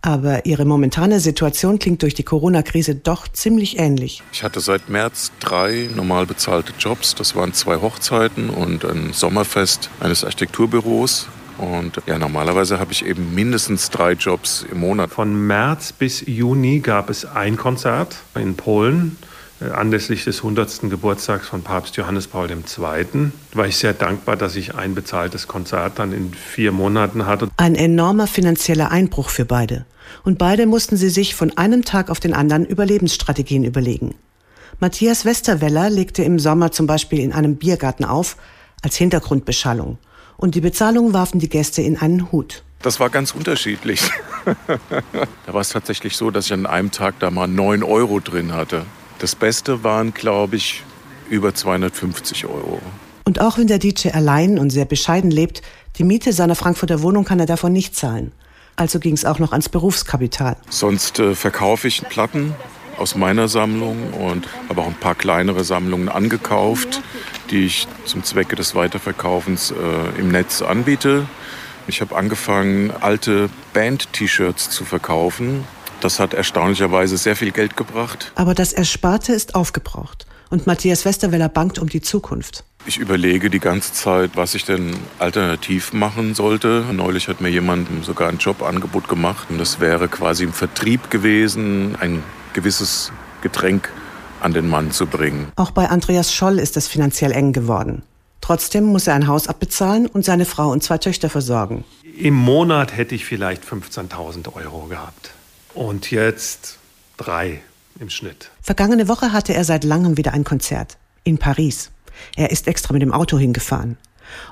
Aber 0.02 0.46
Ihre 0.46 0.66
momentane 0.66 1.20
Situation 1.20 1.80
klingt 1.80 2.02
durch 2.04 2.14
die 2.14 2.24
Corona-Krise 2.24 2.96
doch 2.96 3.28
ziemlich 3.28 3.80
ähnlich. 3.80 4.24
Ich 4.32 4.44
hatte 4.44 4.60
seit 4.60 4.90
März 4.90 5.32
drei 5.40 5.90
normal 5.96 6.26
bezahlte 6.26 6.74
Jobs. 6.80 7.16
Das 7.16 7.36
waren 7.36 7.54
zwei 7.54 7.78
Hochzeiten 7.78 8.50
und 8.50 8.86
ein 8.86 9.12
Sommerfest 9.14 9.90
eines 10.00 10.24
Architekturbüros. 10.24 11.28
Und 11.58 12.00
ja, 12.06 12.20
normalerweise 12.20 12.80
habe 12.80 12.92
ich 12.92 13.04
eben 13.06 13.34
mindestens 13.34 13.90
drei 13.90 14.12
Jobs 14.14 14.66
im 14.72 14.80
Monat. 14.80 15.10
Von 15.10 15.48
März 15.48 15.92
bis 15.92 16.24
Juni 16.26 16.80
gab 16.80 17.10
es 17.10 17.26
ein 17.26 17.58
Konzert 17.58 18.18
in 18.36 18.56
Polen 18.56 19.18
anlässlich 19.60 20.24
des 20.24 20.38
100. 20.38 20.90
Geburtstags 20.90 21.48
von 21.48 21.64
Papst 21.64 21.98
Johannes 21.98 22.28
Paul 22.28 22.50
II. 22.50 23.32
war 23.54 23.68
ich 23.68 23.78
sehr 23.78 23.94
dankbar, 23.94 24.36
dass 24.36 24.56
ich 24.56 24.76
ein 24.76 24.96
bezahltes 24.96 25.48
Konzert 25.48 26.00
dann 26.00 26.14
in 26.14 26.34
vier 26.34 26.72
Monaten 26.72 27.26
hatte. 27.26 27.50
Ein 27.58 27.76
enormer 27.76 28.28
finanzieller 28.28 28.92
Einbruch 28.92 29.30
für 29.30 29.46
beide. 29.46 29.86
Und 30.24 30.38
beide 30.38 30.66
mussten 30.66 30.98
sie 30.98 31.10
sich 31.10 31.36
von 31.36 31.58
einem 31.58 31.84
Tag 31.84 32.10
auf 32.10 32.20
den 32.20 32.34
anderen 32.34 32.66
Überlebensstrategien 32.66 33.64
überlegen. 33.64 34.16
Matthias 34.80 35.26
Westerweller 35.26 35.90
legte 35.90 36.24
im 36.24 36.40
Sommer 36.40 36.72
zum 36.72 36.86
Beispiel 36.86 37.20
in 37.20 37.34
einem 37.34 37.56
Biergarten 37.56 38.06
auf, 38.06 38.38
als 38.84 38.96
Hintergrundbeschallung. 38.96 39.98
Und 40.38 40.54
die 40.54 40.62
Bezahlung 40.62 41.14
warfen 41.14 41.40
die 41.40 41.50
Gäste 41.50 41.82
in 41.82 41.98
einen 41.98 42.32
Hut. 42.32 42.64
Das 42.84 43.00
war 43.00 43.10
ganz 43.10 43.32
unterschiedlich. 43.32 44.02
da 44.46 45.54
war 45.54 45.62
es 45.62 45.70
tatsächlich 45.70 46.16
so, 46.16 46.30
dass 46.30 46.46
ich 46.46 46.54
an 46.54 46.68
einem 46.68 46.92
Tag 46.92 47.16
da 47.20 47.32
mal 47.32 47.48
neun 47.48 47.82
Euro 47.82 48.20
drin 48.20 48.54
hatte. 48.54 48.86
Das 49.20 49.36
Beste 49.36 49.84
waren, 49.84 50.14
glaube 50.14 50.58
ich, 50.58 50.84
über 51.30 51.54
250 51.54 52.46
Euro. 52.46 52.80
Und 53.26 53.42
auch 53.42 53.58
wenn 53.58 53.68
der 53.68 53.80
DJ 53.80 54.10
allein 54.10 54.60
und 54.60 54.70
sehr 54.70 54.86
bescheiden 54.86 55.32
lebt, 55.32 55.62
die 55.98 56.04
Miete 56.04 56.32
seiner 56.32 56.56
Frankfurter 56.56 57.02
Wohnung 57.02 57.26
kann 57.26 57.40
er 57.40 57.46
davon 57.46 57.74
nicht 57.74 57.96
zahlen. 57.96 58.32
Also 58.76 59.00
ging 59.00 59.14
es 59.14 59.26
auch 59.26 59.40
noch 59.40 59.52
ans 59.52 59.70
Berufskapital. 59.70 60.56
Sonst 60.70 61.20
äh, 61.20 61.34
verkaufe 61.34 61.88
ich 61.88 62.08
Platten 62.08 62.54
aus 62.98 63.16
meiner 63.16 63.48
Sammlung 63.48 64.14
und 64.14 64.48
habe 64.70 64.82
auch 64.82 64.88
ein 64.88 65.00
paar 65.00 65.16
kleinere 65.16 65.64
Sammlungen 65.64 66.10
angekauft, 66.10 67.02
die 67.50 67.66
ich 67.66 67.88
zum 68.06 68.24
Zwecke 68.24 68.56
des 68.56 68.76
Weiterverkaufens 68.76 69.72
äh, 69.72 70.20
im 70.20 70.30
Netz 70.30 70.62
anbiete. 70.62 71.26
Ich 71.88 72.02
habe 72.02 72.16
angefangen, 72.16 72.92
alte 73.02 73.50
Band-T-Shirts 73.74 74.70
zu 74.70 74.86
verkaufen 74.86 75.64
das 76.02 76.20
hat 76.20 76.34
erstaunlicherweise 76.34 77.18
sehr 77.18 77.36
viel 77.36 77.52
Geld 77.52 77.78
gebracht. 77.78 78.32
Aber 78.36 78.54
das 78.54 78.74
Ersparte 78.74 79.34
ist 79.34 79.56
aufgebraucht. 79.56 80.26
Und 80.50 80.66
Matthias 80.66 81.04
Westerweller 81.04 81.50
bangt 81.50 81.78
um 81.80 81.90
die 81.90 82.02
Zukunft. 82.02 82.64
Ich 82.86 82.98
überlege 82.98 83.50
die 83.50 83.60
ganze 83.60 83.92
Zeit, 83.92 84.32
was 84.36 84.56
ich 84.56 84.64
denn 84.64 84.96
alternativ 85.20 85.92
machen 85.92 86.36
sollte. 86.36 86.86
Neulich 86.94 87.28
hat 87.28 87.42
mir 87.42 87.50
jemand 87.50 87.90
sogar 88.06 88.30
ein 88.30 88.38
Jobangebot 88.38 89.10
gemacht. 89.10 89.48
Und 89.50 89.58
das 89.58 89.82
wäre 89.82 90.08
quasi 90.08 90.46
im 90.46 90.54
Vertrieb 90.54 91.10
gewesen, 91.10 91.98
ein 92.00 92.24
gewisses 92.54 93.12
Getränk 93.42 93.92
an 94.40 94.54
den 94.54 94.70
Mann 94.70 94.92
zu 94.92 95.06
bringen. 95.06 95.52
Auch 95.58 95.72
bei 95.72 95.90
Andreas 95.90 96.34
Scholl 96.34 96.60
ist 96.60 96.78
es 96.78 96.88
finanziell 96.88 97.34
eng 97.34 97.52
geworden. 97.52 98.04
Trotzdem 98.40 98.86
muss 98.86 99.08
er 99.08 99.16
ein 99.16 99.28
Haus 99.28 99.48
abbezahlen 99.48 100.08
und 100.08 100.24
seine 100.24 100.46
Frau 100.46 100.72
und 100.72 100.82
zwei 100.82 100.98
Töchter 100.98 101.30
versorgen. 101.30 101.84
Im 102.18 102.36
Monat 102.36 102.96
hätte 102.96 103.16
ich 103.16 103.26
vielleicht 103.26 103.66
15.000 103.66 104.54
Euro 104.56 104.86
gehabt 104.86 105.32
und 105.78 106.12
jetzt 106.12 106.78
drei 107.18 107.62
im 108.00 108.10
Schnitt. 108.10 108.50
Vergangene 108.62 109.08
Woche 109.08 109.32
hatte 109.32 109.54
er 109.54 109.64
seit 109.64 109.84
langem 109.84 110.18
wieder 110.18 110.34
ein 110.34 110.44
Konzert 110.44 110.98
in 111.24 111.38
Paris. 111.38 111.92
Er 112.36 112.52
ist 112.52 112.68
extra 112.68 112.94
mit 112.94 113.02
dem 113.02 113.14
Auto 113.14 113.38
hingefahren. 113.38 113.98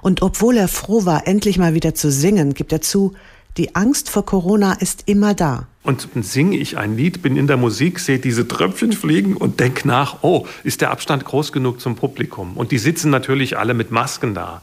Und 0.02 0.22
obwohl 0.22 0.58
er 0.58 0.68
froh 0.68 1.06
war, 1.06 1.28
endlich 1.28 1.58
mal 1.58 1.74
wieder 1.74 1.96
zu 1.96 2.12
singen, 2.12 2.54
gibt 2.54 2.72
er 2.72 2.82
zu, 2.82 3.14
die 3.58 3.76
Angst 3.76 4.10
vor 4.10 4.26
Corona 4.26 4.74
ist 4.74 5.04
immer 5.06 5.34
da. 5.34 5.68
Und 5.84 6.08
singe 6.22 6.58
ich 6.58 6.78
ein 6.78 6.98
Lied, 6.98 7.22
bin 7.22 7.38
in 7.38 7.48
der 7.48 7.58
Musik, 7.58 8.00
sehe 8.00 8.20
diese 8.20 8.48
Tröpfchen 8.48 8.92
fliegen 8.92 9.38
und 9.38 9.60
denke 9.60 9.88
nach, 9.88 10.24
oh, 10.24 10.46
ist 10.64 10.82
der 10.82 10.92
Abstand 10.92 11.26
groß 11.26 11.52
genug 11.52 11.80
zum 11.80 11.96
Publikum? 11.96 12.58
Und 12.58 12.72
die 12.72 12.78
sitzen 12.78 13.12
natürlich 13.12 13.58
alle 13.58 13.74
mit 13.74 13.92
Masken 13.92 14.34
da. 14.34 14.62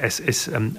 Es 0.00 0.20
ist 0.20 0.48
ähm, 0.48 0.76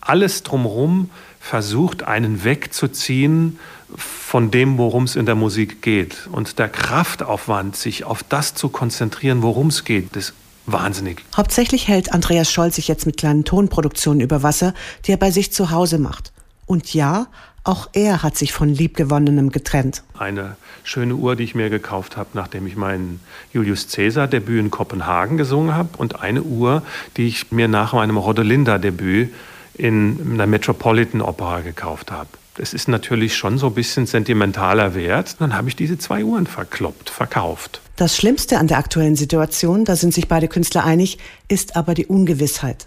alles 0.00 0.42
drumherum 0.42 1.10
versucht, 1.38 2.02
einen 2.02 2.44
wegzuziehen 2.44 3.58
von 3.94 4.50
dem, 4.50 4.78
worum 4.78 5.04
es 5.04 5.16
in 5.16 5.26
der 5.26 5.34
Musik 5.34 5.82
geht. 5.82 6.28
Und 6.32 6.58
der 6.58 6.68
Kraftaufwand, 6.68 7.76
sich 7.76 8.04
auf 8.04 8.22
das 8.22 8.54
zu 8.54 8.68
konzentrieren, 8.68 9.42
worum 9.42 9.68
es 9.68 9.84
geht, 9.84 10.16
ist 10.16 10.34
wahnsinnig. 10.66 11.24
Hauptsächlich 11.36 11.88
hält 11.88 12.12
Andreas 12.12 12.50
Scholl 12.50 12.72
sich 12.72 12.88
jetzt 12.88 13.06
mit 13.06 13.16
kleinen 13.16 13.44
Tonproduktionen 13.44 14.20
über 14.20 14.42
Wasser, 14.42 14.74
die 15.04 15.12
er 15.12 15.16
bei 15.16 15.30
sich 15.30 15.52
zu 15.52 15.70
Hause 15.70 15.98
macht. 15.98 16.32
Und 16.66 16.92
ja, 16.94 17.28
auch 17.62 17.88
er 17.92 18.22
hat 18.22 18.36
sich 18.36 18.52
von 18.52 18.68
Liebgewonnenem 18.68 19.50
getrennt. 19.50 20.02
Eine 20.18 20.56
schöne 20.84 21.14
Uhr, 21.14 21.34
die 21.34 21.44
ich 21.44 21.54
mir 21.54 21.70
gekauft 21.70 22.16
habe, 22.16 22.30
nachdem 22.34 22.66
ich 22.66 22.76
meinen 22.76 23.20
Julius 23.52 23.88
Caesar 23.88 24.28
Debüt 24.28 24.60
in 24.60 24.70
Kopenhagen 24.70 25.36
gesungen 25.36 25.74
habe. 25.74 25.90
Und 25.96 26.20
eine 26.20 26.42
Uhr, 26.42 26.82
die 27.16 27.26
ich 27.26 27.50
mir 27.50 27.66
nach 27.66 27.92
meinem 27.92 28.16
Rodelinda 28.16 28.78
Debüt 28.78 29.32
in 29.74 30.32
einer 30.32 30.46
Metropolitan 30.46 31.20
Opera 31.20 31.60
gekauft 31.60 32.10
habe. 32.10 32.28
Das 32.56 32.72
ist 32.72 32.88
natürlich 32.88 33.36
schon 33.36 33.58
so 33.58 33.66
ein 33.66 33.74
bisschen 33.74 34.06
sentimentaler 34.06 34.94
Wert. 34.94 35.36
Dann 35.40 35.54
habe 35.54 35.68
ich 35.68 35.76
diese 35.76 35.98
zwei 35.98 36.24
Uhren 36.24 36.46
verkloppt, 36.46 37.10
verkauft. 37.10 37.82
Das 37.96 38.16
Schlimmste 38.16 38.58
an 38.58 38.66
der 38.66 38.78
aktuellen 38.78 39.16
Situation, 39.16 39.84
da 39.84 39.94
sind 39.94 40.14
sich 40.14 40.26
beide 40.26 40.48
Künstler 40.48 40.84
einig, 40.84 41.18
ist 41.48 41.76
aber 41.76 41.94
die 41.94 42.06
Ungewissheit. 42.06 42.86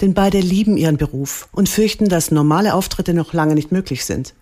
Denn 0.00 0.14
beide 0.14 0.38
lieben 0.38 0.76
ihren 0.76 0.96
Beruf 0.96 1.48
und 1.50 1.68
fürchten, 1.68 2.08
dass 2.08 2.30
normale 2.30 2.74
Auftritte 2.74 3.12
noch 3.12 3.32
lange 3.32 3.54
nicht 3.54 3.72
möglich 3.72 4.04
sind. 4.04 4.34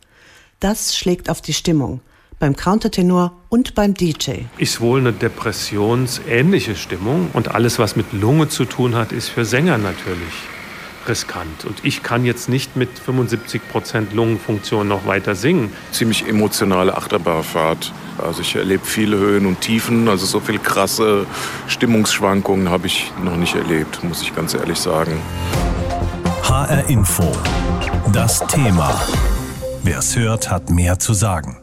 Das 0.60 0.94
schlägt 0.94 1.30
auf 1.30 1.40
die 1.40 1.54
Stimmung 1.54 2.00
beim 2.38 2.54
Countertenor 2.54 3.32
und 3.48 3.74
beim 3.74 3.94
DJ. 3.94 4.42
Ist 4.58 4.82
wohl 4.82 5.00
eine 5.00 5.14
depressionsähnliche 5.14 6.76
Stimmung 6.76 7.30
und 7.32 7.54
alles, 7.54 7.78
was 7.78 7.96
mit 7.96 8.12
Lunge 8.12 8.48
zu 8.48 8.66
tun 8.66 8.94
hat, 8.94 9.12
ist 9.12 9.28
für 9.28 9.46
Sänger 9.46 9.78
natürlich 9.78 10.34
riskant. 11.08 11.64
Und 11.64 11.84
ich 11.84 12.02
kann 12.02 12.24
jetzt 12.24 12.48
nicht 12.48 12.76
mit 12.76 12.98
75 12.98 13.68
Prozent 13.68 14.12
Lungenfunktion 14.12 14.88
noch 14.88 15.06
weiter 15.06 15.34
singen. 15.34 15.72
Ziemlich 15.92 16.28
emotionale 16.28 16.96
Achterbahnfahrt. 16.96 17.92
Also 18.18 18.42
ich 18.42 18.56
erlebe 18.56 18.84
viele 18.84 19.16
Höhen 19.16 19.46
und 19.46 19.60
Tiefen. 19.60 20.08
Also 20.08 20.26
so 20.26 20.40
viel 20.40 20.58
krasse 20.58 21.26
Stimmungsschwankungen 21.66 22.70
habe 22.70 22.86
ich 22.86 23.12
noch 23.22 23.36
nicht 23.36 23.54
erlebt, 23.54 24.02
muss 24.04 24.22
ich 24.22 24.34
ganz 24.34 24.54
ehrlich 24.54 24.78
sagen. 24.78 25.20
HR 26.42 26.88
Info. 26.88 27.32
Das 28.12 28.40
Thema. 28.46 29.00
Wer 29.82 29.98
es 29.98 30.16
hört, 30.16 30.50
hat 30.50 30.70
mehr 30.70 30.98
zu 30.98 31.12
sagen. 31.12 31.58